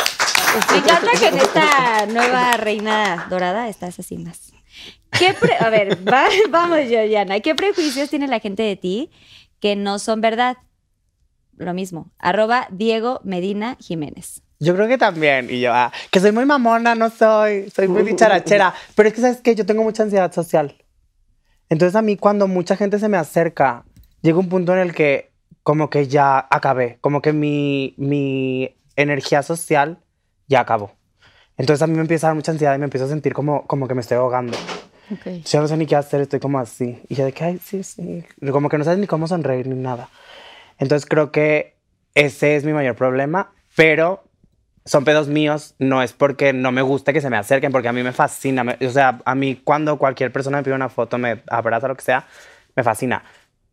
[0.71, 4.52] Me encanta que en esta nueva reina dorada estás así más.
[5.19, 7.41] ¿Qué pre- a ver, va- vamos, Georgiana.
[7.41, 9.11] ¿Qué prejuicios tiene la gente de ti
[9.61, 10.57] que no son verdad?
[11.59, 12.11] lo mismo.
[12.19, 14.43] Arroba Diego Medina Jiménez.
[14.59, 15.49] Yo creo que también.
[15.51, 17.71] Y yo, ah, que soy muy mamona, no soy.
[17.71, 18.75] Soy muy dicharachera.
[18.97, 19.55] Pero es que, ¿sabes qué?
[19.55, 20.75] Yo tengo mucha ansiedad social.
[21.69, 23.85] Entonces, a mí, cuando mucha gente se me acerca,
[24.23, 25.31] llega un punto en el que,
[25.63, 26.99] como que ya acabé.
[27.01, 29.99] Como que mi, mi energía social
[30.49, 30.93] ya acabó.
[31.59, 33.67] Entonces, a mí me empieza a dar mucha ansiedad y me empiezo a sentir como,
[33.67, 34.57] como que me estoy ahogando.
[35.11, 35.27] Ok.
[35.45, 37.03] Yo no sé ni qué hacer, estoy como así.
[37.09, 38.25] Y yo de que, ay, sí, sí.
[38.51, 40.09] Como que no sabes ni cómo sonreír ni nada.
[40.79, 41.75] Entonces creo que
[42.15, 44.25] ese es mi mayor problema, pero
[44.85, 47.93] son pedos míos, no es porque no me guste que se me acerquen, porque a
[47.93, 48.65] mí me fascina.
[48.65, 51.95] me- o sea, a mí cuando cualquier persona me pide una foto, me abraza, lo
[51.97, 52.27] que sea,
[52.75, 53.23] me fascina.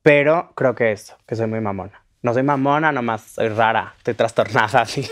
[0.03, 2.03] Pero creo que eso, que soy muy mamona.
[2.21, 5.01] No soy mamona, nomás soy rara, estoy trastornada así.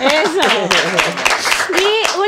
[0.00, 1.27] Eso.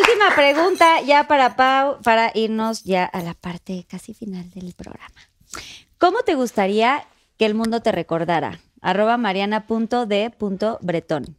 [0.00, 5.14] Última pregunta ya para Pau, para irnos ya a la parte casi final del programa.
[5.98, 7.04] ¿Cómo te gustaría
[7.36, 8.60] que el mundo te recordara?
[8.80, 11.36] Arroba mariana.d.bretón.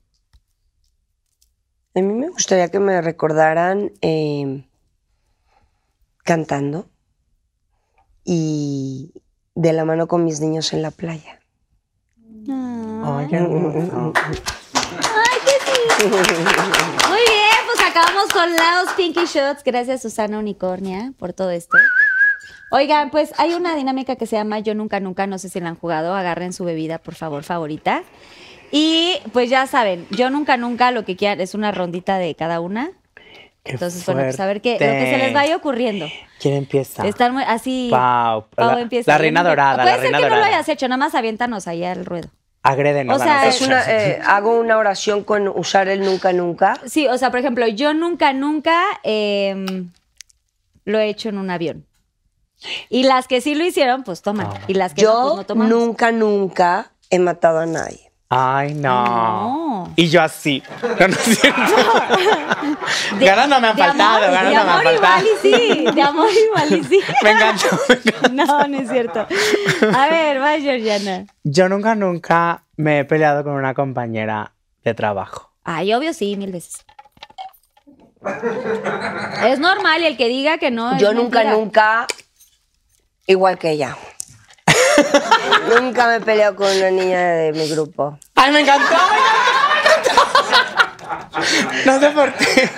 [1.96, 4.64] A mí me gustaría que me recordaran eh,
[6.24, 6.88] cantando
[8.24, 9.12] y
[9.56, 11.40] de la mano con mis niños en la playa.
[12.48, 14.14] Ay, qué hermoso.
[16.04, 16.28] Muy bien, pues
[17.92, 19.64] acabamos con los Pinky Shots.
[19.64, 21.78] Gracias, Susana Unicornia, por todo esto.
[22.72, 25.70] Oigan, pues hay una dinámica que se llama Yo Nunca Nunca, no sé si la
[25.70, 28.04] han jugado, agarren su bebida, por favor, favorita.
[28.72, 32.62] Y pues ya saben, Yo Nunca Nunca, lo que quieran, es una rondita de cada
[32.62, 32.92] una.
[33.64, 36.08] Qué Entonces, bueno, pues a ver qué, lo que se les vaya ocurriendo.
[36.40, 37.06] ¿Quién empieza?
[37.06, 37.90] Están muy, así.
[37.92, 39.12] Pau, Pau la- empieza.
[39.12, 41.68] la reina dorada, Puede la ser reina que no lo hayas hecho, nada más aviéntanos
[41.68, 42.30] ahí al ruedo.
[42.64, 43.20] Agrédenos.
[43.20, 46.80] O a sea, Es una, eh, hago una oración con usar el nunca nunca.
[46.86, 49.90] Sí, o sea, por ejemplo, yo nunca, nunca em,
[50.86, 51.86] lo he hecho en un avión.
[52.90, 54.48] Y las que sí lo hicieron, pues toman.
[54.68, 55.70] Y las que no, pues Yo no toman.
[55.70, 58.11] nunca nunca he matado a nadie.
[58.34, 59.04] Ay, no.
[59.04, 59.94] No.
[59.98, 60.64] Y yo así.
[60.82, 61.62] No, no es cierto.
[63.20, 65.28] ganas no me han De faltado, amor, ganas de no me han amor igual faltado.
[65.28, 67.00] y sí, de amor igual y sí.
[67.24, 68.32] Me.
[68.32, 69.28] No, no es cierto.
[69.94, 71.26] A ver, va, Georgiana.
[71.44, 74.54] Yo nunca, nunca me he peleado con una compañera
[74.86, 75.52] de trabajo.
[75.66, 76.86] Ay, obvio sí, mil veces.
[79.44, 80.94] Es normal y el que diga que no.
[80.94, 81.58] es Yo nunca mentira.
[81.58, 82.08] nunca,
[83.28, 83.98] igual que ella.
[85.82, 88.18] Nunca me he peleado con una niña de mi grupo.
[88.36, 88.96] ¡Ay, me encantó!
[88.96, 91.86] me encantó!
[91.86, 92.70] No sé por qué.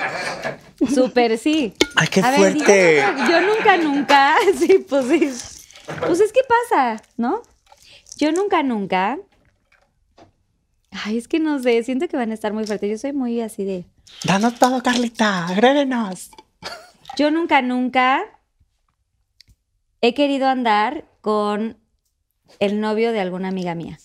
[0.93, 1.74] Súper sí.
[1.95, 2.91] Ay, qué A ver, fuerte.
[2.91, 4.36] díganos, yo nunca, nunca.
[4.57, 5.32] Sí, pues sí.
[6.05, 7.41] Pues es que pasa, ¿no?
[8.17, 9.17] Yo nunca, nunca.
[10.91, 12.89] Ay, es que no sé, siento que van a estar muy fuertes.
[12.89, 13.86] Yo soy muy así de.
[14.24, 15.47] Danos todo, Carlita.
[15.47, 16.30] Agrédenos.
[17.17, 18.24] Yo nunca, nunca
[20.01, 21.78] he querido andar con
[22.60, 23.99] el novio de alguna amiga mía.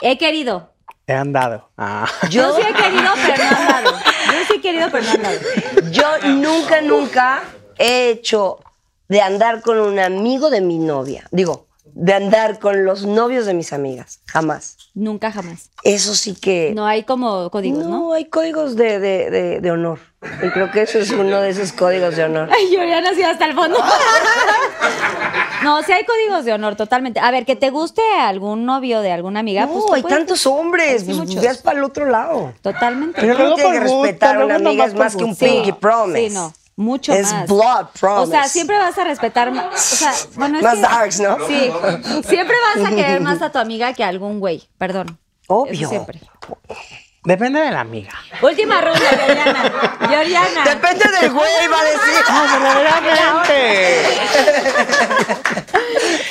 [0.00, 0.72] He querido.
[1.06, 1.70] He andado.
[1.76, 2.06] Ah.
[2.30, 3.90] Yo Yo, sí he querido, pero no he andado.
[3.92, 5.38] Yo sí he querido, pero no he andado.
[5.90, 7.42] yo nunca, nunca
[7.78, 8.58] he hecho
[9.08, 11.26] de andar con un amigo de mi novia.
[11.30, 11.67] Digo,
[12.00, 14.20] de andar con los novios de mis amigas.
[14.26, 14.76] Jamás.
[14.94, 15.70] Nunca, jamás.
[15.82, 16.72] Eso sí que...
[16.74, 18.12] No hay como códigos, no, ¿no?
[18.12, 19.98] hay códigos de, de- de- de honor.
[20.42, 22.48] Y creo que eso es uno de esos códigos de honor.
[22.56, 23.78] Ay, yo ya nací hasta el fondo.
[25.64, 27.18] No, sí hay códigos de honor, totalmente.
[27.18, 30.18] A ver, que te guste algún novio de alguna amiga, pues No, tú hay puedes-
[30.18, 31.02] tantos hombres.
[31.04, 32.52] Pues veas para el otro lado.
[32.62, 33.20] Totalmente.
[33.20, 36.28] Pero Creo luego que respetar a una amiga es más que un pinky promise.
[36.28, 36.52] Sí, no.
[36.78, 37.48] Mucho Es más.
[37.48, 38.22] blood promise.
[38.22, 39.74] O sea, siempre vas a respetar más.
[39.92, 41.36] O sea, bueno, es Más que- darks, ¿no?
[41.48, 41.72] Sí.
[42.28, 44.62] Siempre vas a querer más a tu amiga que a algún güey.
[44.78, 45.18] Perdón.
[45.48, 45.72] Obvio.
[45.72, 46.20] Eso siempre.
[47.24, 48.12] Depende de la amiga.
[48.42, 49.72] Última ronda, Georgiana.
[50.08, 50.64] Georgiana.
[50.64, 52.24] Depende del güey, va a decir.
[52.28, 53.44] Ah.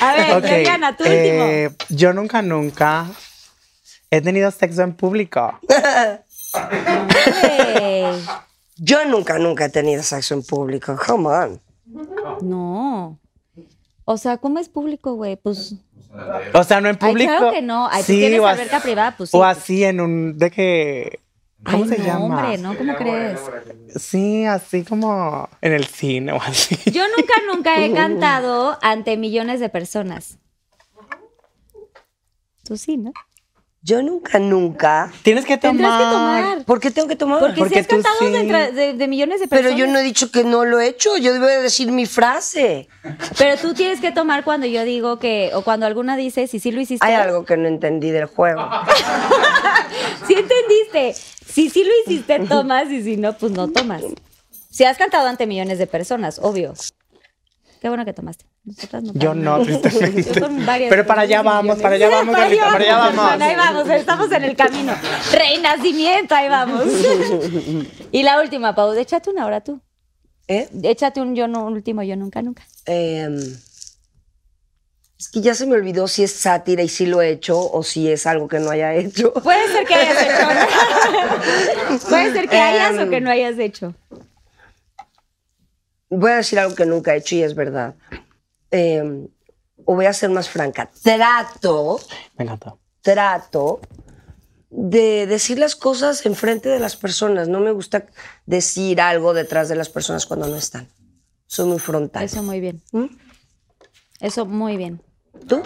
[0.00, 3.04] A ver, Ok, Georgiana, tú eh, yo nunca, nunca
[4.10, 5.60] he tenido sexo en público.
[8.78, 10.96] Yo nunca, nunca he tenido sexo en público.
[11.06, 11.60] Come on.
[12.42, 13.18] No.
[14.04, 15.36] O sea, ¿cómo es público, güey?
[15.36, 15.74] Pues.
[16.54, 17.30] O sea, no en Ay, público.
[17.36, 17.88] claro que no.
[17.90, 19.36] Ay, tú tienes o as- alberca privada, pues sí.
[19.36, 20.38] O así en un.
[20.38, 21.20] ¿De que
[21.64, 22.24] ¿Cómo Ay, se no, llama?
[22.40, 22.76] hombre, ¿no?
[22.78, 23.40] ¿Cómo crees?
[23.96, 26.76] Sí, así como en el cine o así.
[26.90, 30.38] Yo nunca, nunca he cantado ante millones de personas.
[32.64, 33.12] Tú sí, ¿no?
[33.80, 35.12] Yo nunca, nunca.
[35.22, 35.76] Tienes que tomar.
[35.76, 36.64] Tendrás que tomar.
[36.64, 37.38] ¿Por qué tengo que tomar?
[37.38, 38.26] Porque, Porque si has tú cantado sí.
[38.26, 39.78] de, entre- de- de millones de Pero personas.
[39.78, 41.16] yo no he dicho que no lo he hecho.
[41.16, 42.88] Yo debo de decir mi frase.
[43.38, 46.72] Pero tú tienes que tomar cuando yo digo que, o cuando alguna dice, si sí
[46.72, 47.06] lo hiciste.
[47.06, 48.68] Hay algo que no entendí del juego.
[50.26, 51.14] Si entendiste.
[51.46, 54.02] Si sí lo hiciste, tomas, y si no, pues no tomas.
[54.70, 56.74] Si has cantado ante millones de personas, obvio.
[57.80, 58.44] Qué bueno que tomaste.
[58.64, 59.82] Nosotras no Yo no, tomamos.
[59.82, 60.40] tristemente.
[60.90, 63.12] Pero para allá vamos, para allá vamos, Carlita, para allá vamos.
[63.12, 64.94] hermana, ahí vamos, estamos en el camino.
[65.32, 66.84] Renacimiento, ahí vamos.
[68.12, 69.80] y la última, Pau, échate una ahora tú.
[70.48, 70.68] ¿Eh?
[70.82, 72.64] Échate un yo no, un último yo nunca, nunca.
[72.86, 73.36] Em,
[75.18, 77.82] es que ya se me olvidó si es sátira y si lo he hecho o
[77.82, 79.32] si es algo que no haya hecho.
[79.34, 80.48] Puede ser que hayas hecho.
[82.08, 83.94] Puede ser que hayas o que no hayas hecho.
[86.10, 87.94] Voy a decir algo que nunca he hecho y es verdad.
[88.70, 89.28] Em,
[89.84, 90.90] o voy a ser más franca.
[91.02, 92.00] Trato,
[92.36, 92.78] Me encantó.
[93.02, 93.80] trato
[94.70, 97.48] de decir las cosas enfrente de las personas.
[97.48, 98.06] No me gusta
[98.46, 100.88] decir algo detrás de las personas cuando no están.
[101.46, 102.24] Soy muy frontal.
[102.24, 102.82] Eso muy bien.
[102.92, 103.06] ¿Mm?
[104.20, 105.00] Eso muy bien.
[105.46, 105.62] ¿Tú?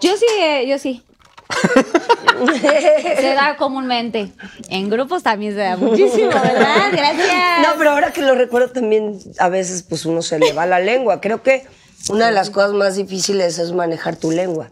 [0.00, 1.04] Yo sí, eh, yo sí.
[3.18, 4.32] se da comúnmente.
[4.68, 6.90] En grupos también se da muchísimo, ¿verdad?
[6.92, 7.62] Gracias.
[7.62, 10.80] No, pero ahora que lo recuerdo también a veces pues uno se le va la
[10.80, 11.20] lengua.
[11.20, 11.66] Creo que
[12.10, 14.70] una de las cosas más difíciles es manejar tu lengua.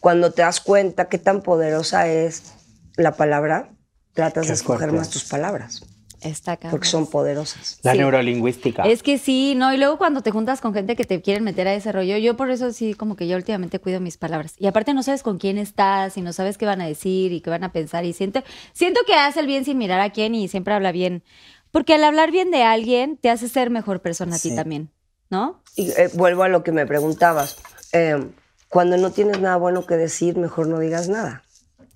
[0.00, 2.54] Cuando te das cuenta qué tan poderosa es
[2.96, 3.70] la palabra,
[4.14, 4.96] tratas Qué de escoger fuerte.
[4.96, 5.82] más tus palabras,
[6.22, 7.78] Está porque son poderosas.
[7.82, 7.98] La Sí.
[7.98, 8.82] neurolingüística.
[8.84, 11.66] Es que sí, no, y luego cuando te juntas con gente que te quieren meter
[11.66, 14.54] a ese rollo, yo por eso sí, como que yo últimamente cuido mis palabras.
[14.58, 17.40] Y aparte no sabes con quién estás y no sabes qué van a decir y
[17.40, 18.04] qué van a pensar.
[18.04, 18.42] Y siento,
[18.72, 21.22] siento que hace el bien sin mirar a quién y siempre habla bien.
[21.70, 24.90] Porque al hablar bien de alguien te hace ser mejor persona a ti también,
[25.30, 25.62] ¿no?
[25.76, 27.56] Y eh, vuelvo a lo que me preguntabas.
[27.92, 28.26] Eh,
[28.68, 31.44] cuando no tienes nada bueno que decir, mejor no digas nada.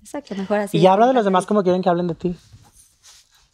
[0.01, 0.77] Exacto, mejor así.
[0.77, 2.35] y habla de los demás como quieren que hablen de ti.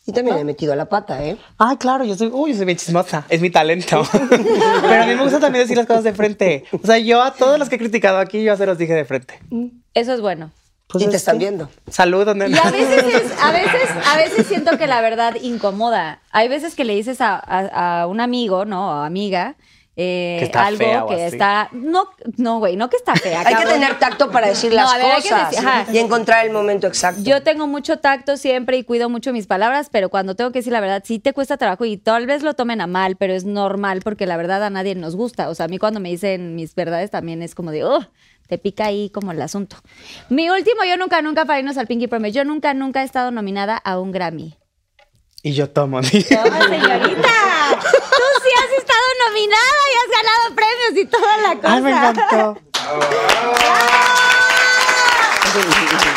[0.05, 1.37] Y también he metido la pata, ¿eh?
[1.59, 4.01] Ay, claro, yo soy, uy, yo soy bien chismosa, es mi talento.
[4.29, 6.65] Pero a mí me gusta también decir las cosas de frente.
[6.71, 9.05] O sea, yo a todos los que he criticado aquí, yo se los dije de
[9.05, 9.39] frente.
[9.93, 10.51] Eso es bueno.
[10.87, 11.69] Pues y te es están que- viendo.
[11.89, 16.19] Salud, donde Y a veces, es- a veces, a veces siento que la verdad incomoda.
[16.31, 18.89] Hay veces que le dices a, a- a un amigo, ¿no?
[18.89, 19.55] O amiga,
[19.97, 21.35] eh, Que está algo fea que así.
[21.35, 21.69] está.
[21.73, 23.43] No, no, güey, no que está fea.
[23.45, 27.21] Hay que tener tacto para decir las ver, cosas decir- y encontrar el momento exacto.
[27.23, 30.71] Yo tengo mucho tacto siempre y cuido mucho mis palabras, pero cuando tengo que decir
[30.73, 33.43] la verdad, sí te cuesta trabajo y tal vez lo tomen a mal, pero es
[33.43, 35.49] normal porque la verdad a nadie nos gusta.
[35.49, 38.05] O sea, a mí cuando me dicen mis verdades también es como de, oh,
[38.47, 39.75] te pica ahí como el asunto.
[40.29, 43.31] Mi último, yo nunca, nunca, para irnos al Pinky Promise, yo nunca, nunca he estado
[43.31, 44.55] nominada a un Grammy.
[45.43, 46.01] Y yo tomo.
[46.29, 47.29] Toma, señorita.
[48.61, 51.73] Has estado nominada y has ganado premios y toda la cosa.
[51.73, 52.61] Ay, me encantó.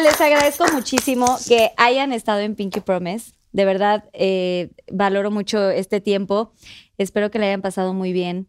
[0.02, 3.32] les agradezco muchísimo que hayan estado en Pinky Promise.
[3.52, 6.52] De verdad, eh, valoro mucho este tiempo.
[6.98, 8.48] Espero que le hayan pasado muy bien.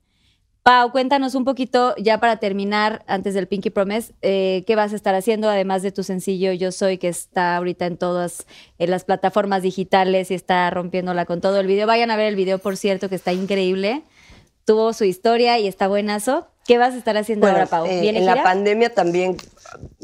[0.63, 4.95] Pau, cuéntanos un poquito, ya para terminar, antes del Pinky Promise, eh, qué vas a
[4.95, 8.47] estar haciendo, además de tu sencillo Yo Soy, que está ahorita en todas
[8.77, 11.85] las plataformas digitales y está rompiéndola con todo el video.
[11.85, 14.03] Vayan a ver el video, por cierto, que está increíble.
[14.65, 16.47] Tuvo su historia y está buenazo.
[16.65, 17.85] ¿Qué vas a estar haciendo Bueno, ahora, Pau?
[17.85, 19.35] eh, ¿Viene en la pandemia también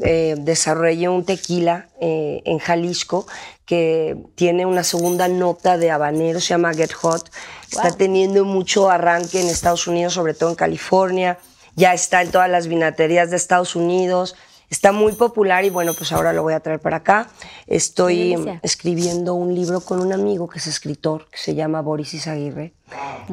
[0.02, 3.26] eh, desarrollé un tequila eh, en Jalisco
[3.64, 7.30] que tiene una segunda nota de habanero, se llama Get Hot.
[7.70, 11.38] Está teniendo mucho arranque en Estados Unidos, sobre todo en California.
[11.76, 14.34] Ya está en todas las vinaterías de Estados Unidos.
[14.70, 17.28] Está muy popular y bueno, pues ahora lo voy a traer para acá.
[17.66, 22.72] Estoy escribiendo un libro con un amigo que es escritor, que se llama Boris Izaguirre,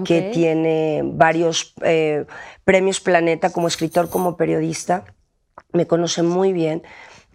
[0.03, 2.25] que tiene varios eh,
[2.63, 5.05] premios Planeta como escritor, como periodista.
[5.73, 6.81] Me conoce muy bien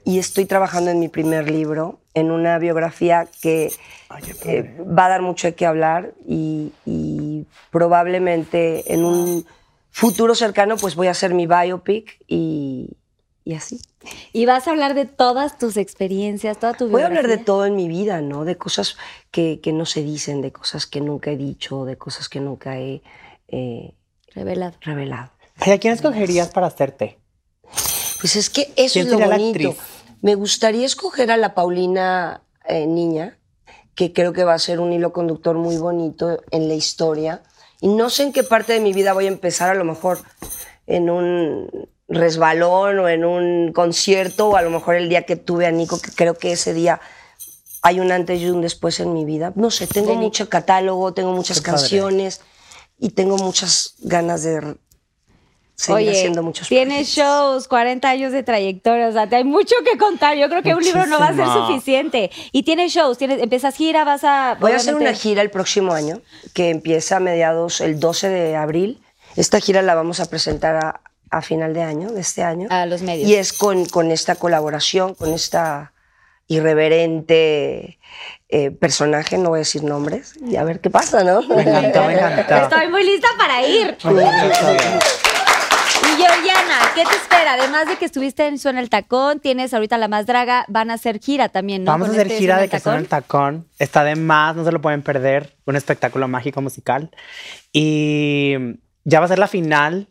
[0.04, 3.72] y estoy trabajando en mi primer libro, en una biografía que
[4.46, 9.46] eh, va a dar mucho de qué hablar y, y probablemente en un
[9.92, 12.96] futuro cercano pues voy a hacer mi biopic y,
[13.44, 13.80] y así.
[14.32, 17.66] Y vas a hablar de todas tus experiencias, toda tu Voy a hablar de todo
[17.66, 18.44] en mi vida, ¿no?
[18.44, 18.96] De cosas
[19.30, 22.78] que, que no se dicen, de cosas que nunca he dicho, de cosas que nunca
[22.78, 23.02] he
[23.48, 23.94] eh,
[24.34, 24.76] Revelado.
[24.80, 25.30] revelado.
[25.58, 27.18] Ay, ¿a quién escogerías para hacerte?
[28.20, 29.74] Pues es que eso ¿Quién es lo bonito.
[30.22, 33.38] Me gustaría escoger a la Paulina eh, niña,
[33.94, 37.42] que creo que va a ser un hilo conductor muy bonito en la historia.
[37.80, 40.18] Y no sé en qué parte de mi vida voy a empezar, a lo mejor
[40.86, 45.66] en un resbalón o en un concierto, o a lo mejor el día que tuve
[45.66, 47.00] a Nico, que creo que ese día
[47.82, 49.52] hay un antes y un después en mi vida.
[49.56, 51.80] No sé, tengo mucho catálogo, tengo muchas Qué padre.
[51.80, 52.40] canciones
[52.98, 54.76] y tengo muchas ganas de
[55.74, 57.14] seguir Oye, haciendo muchos tienes proyectos.
[57.16, 60.36] shows, 40 años de trayectoria, o sea, te hay mucho que contar.
[60.36, 62.30] Yo creo que un libro no va a ser suficiente.
[62.52, 64.56] Y tienes shows, tienes, empiezas gira, vas a...
[64.60, 66.20] Voy a hacer una gira el próximo año,
[66.54, 69.02] que empieza a mediados el 12 de abril.
[69.34, 71.00] Esta gira la vamos a presentar a,
[71.32, 72.68] a final de año, de este año.
[72.70, 73.28] A los medios.
[73.28, 75.92] Y es con, con esta colaboración, con esta
[76.46, 77.98] irreverente
[78.48, 81.40] eh, personaje, no voy a decir nombres, y a ver qué pasa, ¿no?
[81.42, 82.54] Me encantó, me encantó.
[82.54, 83.96] Estoy muy lista para ir.
[86.02, 87.54] Y Georgiana, ¿qué te espera?
[87.54, 90.94] Además de que estuviste en Suena el Tacón, tienes ahorita La Más Draga, van a
[90.94, 91.92] hacer gira también, ¿no?
[91.92, 93.68] Vamos a hacer este gira Suena de que son el tacón.
[93.78, 95.56] Está de más, no se lo pueden perder.
[95.64, 97.10] Un espectáculo mágico musical.
[97.72, 98.56] Y
[99.04, 100.08] ya va a ser la final.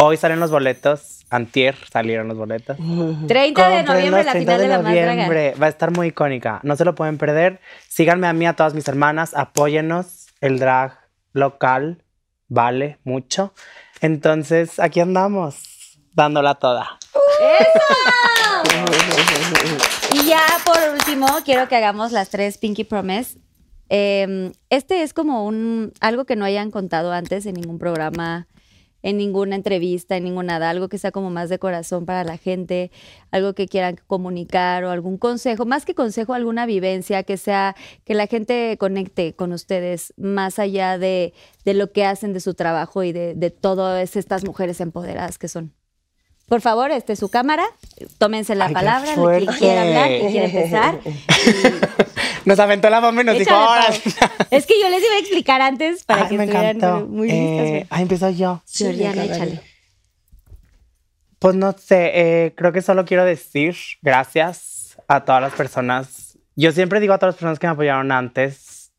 [0.00, 1.26] Hoy salen los boletos.
[1.28, 2.76] Antier salieron los boletos.
[2.76, 5.54] 30 de noviembre, la 30 final de, La noviembre.
[5.60, 6.60] Va a estar muy icónica.
[6.62, 7.60] No se lo pueden perder.
[7.88, 9.34] Síganme a mí, a todas mis hermanas.
[9.34, 10.26] Apóyennos.
[10.40, 10.96] El drag
[11.32, 12.04] local
[12.46, 13.52] vale mucho.
[14.00, 17.00] Entonces, aquí andamos, dándola toda.
[20.12, 23.40] Y ya por último, quiero que hagamos las tres Pinky Promise.
[23.88, 28.46] Eh, este es como un algo que no hayan contado antes en ningún programa,
[29.02, 32.36] en ninguna entrevista, en ningún nada, algo que sea como más de corazón para la
[32.36, 32.90] gente,
[33.30, 38.14] algo que quieran comunicar o algún consejo, más que consejo, alguna vivencia que sea que
[38.14, 41.32] la gente conecte con ustedes más allá de,
[41.64, 45.48] de lo que hacen de su trabajo y de, de todas estas mujeres empoderadas que
[45.48, 45.72] son.
[46.46, 47.64] Por favor, este es su cámara,
[48.16, 49.52] tómense la Ay, palabra, quien fuerte.
[49.58, 51.00] quiera hablar, quien quiera empezar.
[52.48, 53.86] Nos aventó la bomba y nos dijo, ahora.
[54.50, 57.06] Es que yo les iba a explicar antes para Ay, que me estuvieran encantó.
[57.06, 57.88] muy Eh, listas.
[57.96, 58.62] ay, empiezo yo.
[58.72, 59.60] Georgiana, échale.
[61.38, 66.36] Pues no sé, eh, creo que solo quiero decir gracias a todas las personas.
[66.56, 68.90] Yo siempre digo a todas las personas que me apoyaron antes,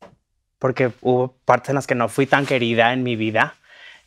[0.58, 3.54] porque hubo partes en las que no fui tan querida en mi vida.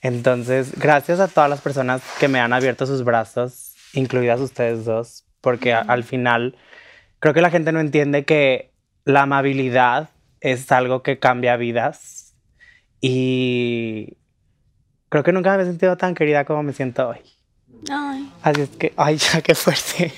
[0.02, 5.26] Entonces, gracias a todas las personas que me han abierto sus brazos, incluidas ustedes dos,
[5.40, 6.56] porque al final
[7.20, 8.73] creo que la gente no entiende que
[9.06, 10.10] la amabilidad
[10.42, 12.34] es algo que cambia vidas
[13.02, 14.18] y
[15.10, 17.18] creo que nunca me he sentido tan querida como me siento hoy.
[17.90, 18.32] Ay.
[18.42, 20.14] Así es que, ay, ya, qué fuerte.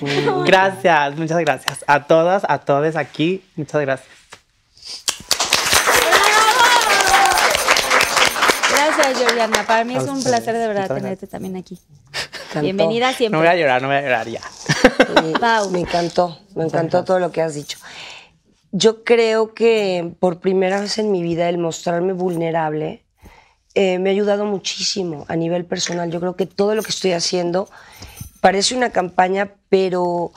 [0.45, 1.83] Gracias, muchas gracias.
[1.88, 4.09] A todas, a todos aquí, muchas gracias.
[8.71, 9.63] Gracias, Georgiana.
[9.65, 11.79] Para mí A es un placer de verdad tenerte también aquí.
[12.49, 12.61] Encantó.
[12.61, 13.39] Bienvenida No siempre.
[13.39, 14.41] voy a llorar, no voy a llorar ya.
[15.39, 15.71] Pau.
[15.71, 17.77] Me encantó, me encantó todo lo que has dicho.
[18.78, 23.05] Yo creo que por primera vez en mi vida el mostrarme vulnerable
[23.73, 26.11] eh, me ha ayudado muchísimo a nivel personal.
[26.11, 27.69] Yo creo que todo lo que estoy haciendo
[28.41, 30.34] parece una campaña, pero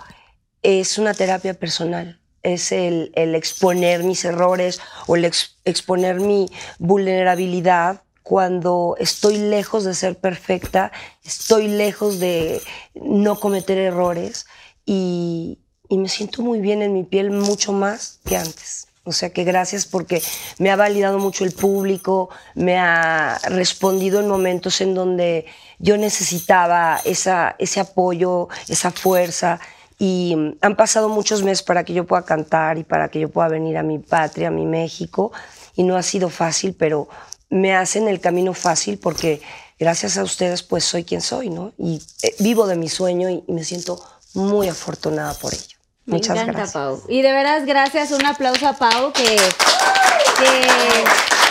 [0.62, 2.20] es una terapia personal.
[2.44, 9.94] Es el, exponer mis errores o el ex- exponer mi vulnerabilidad cuando estoy lejos de
[9.94, 10.92] ser perfecta,
[11.24, 12.60] estoy lejos de
[12.94, 14.46] no cometer errores
[14.86, 15.58] y,
[15.88, 18.88] y me siento muy bien en mi piel mucho más que antes.
[19.08, 20.22] O sea que gracias porque
[20.58, 25.46] me ha validado mucho el público, me ha respondido en momentos en donde
[25.78, 29.60] yo necesitaba esa, ese apoyo, esa fuerza.
[29.98, 33.30] Y mm, han pasado muchos meses para que yo pueda cantar y para que yo
[33.30, 35.32] pueda venir a mi patria, a mi México.
[35.74, 37.08] Y no ha sido fácil, pero
[37.48, 39.40] me hacen el camino fácil porque
[39.78, 41.72] gracias a ustedes pues soy quien soy, ¿no?
[41.78, 43.98] Y eh, vivo de mi sueño y, y me siento
[44.34, 45.77] muy afortunada por ello.
[46.08, 46.72] Me Muchas encanta, gracias.
[46.72, 47.02] Pau.
[47.06, 48.12] Y de veras, gracias.
[48.12, 50.50] Un aplauso a Pau que, que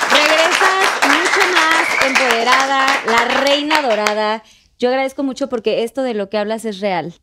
[0.10, 4.41] regresas mucho más empoderada, la reina dorada.
[4.80, 7.14] Yo agradezco mucho porque esto de lo que hablas es real.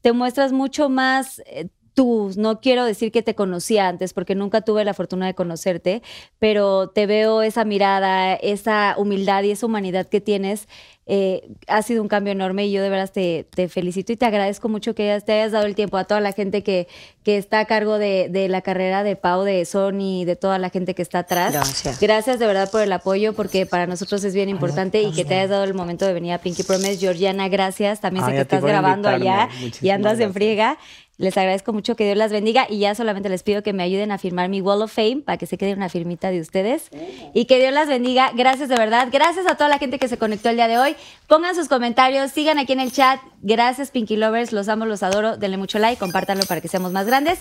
[0.00, 2.30] Te muestras mucho más eh, tú.
[2.36, 6.02] No quiero decir que te conocía antes porque nunca tuve la fortuna de conocerte,
[6.38, 10.66] pero te veo esa mirada, esa humildad y esa humanidad que tienes.
[11.12, 14.26] eh, ha sido un cambio enorme y yo de veras te, te felicito y te
[14.26, 16.86] agradezco mucho que te hayas dado el tiempo a toda la gente que,
[17.24, 20.70] que está a cargo de, de la carrera de Pau, de Sony, de toda la
[20.70, 21.52] gente que está atrás.
[21.52, 21.98] Gracias.
[22.00, 25.34] Gracias de verdad por el apoyo porque para nosotros es bien importante y que te
[25.34, 26.98] hayas dado el momento de venir a Pinky Promise.
[26.98, 28.00] Georgiana, gracias.
[28.00, 29.30] También sé Ay, que estás grabando invitarme.
[29.42, 29.48] allá
[29.82, 30.32] y andas en gracias.
[30.32, 30.78] friega.
[31.20, 34.10] Les agradezco mucho que Dios las bendiga y ya solamente les pido que me ayuden
[34.10, 36.88] a firmar mi Wall of Fame para que se quede una firmita de ustedes
[37.34, 38.30] y que Dios las bendiga.
[38.34, 39.08] Gracias de verdad.
[39.12, 40.96] Gracias a toda la gente que se conectó el día de hoy.
[41.26, 43.20] Pongan sus comentarios, sigan aquí en el chat.
[43.42, 45.36] Gracias Pinky Lovers, los amo, los adoro.
[45.36, 47.38] Denle mucho like, compártanlo para que seamos más grandes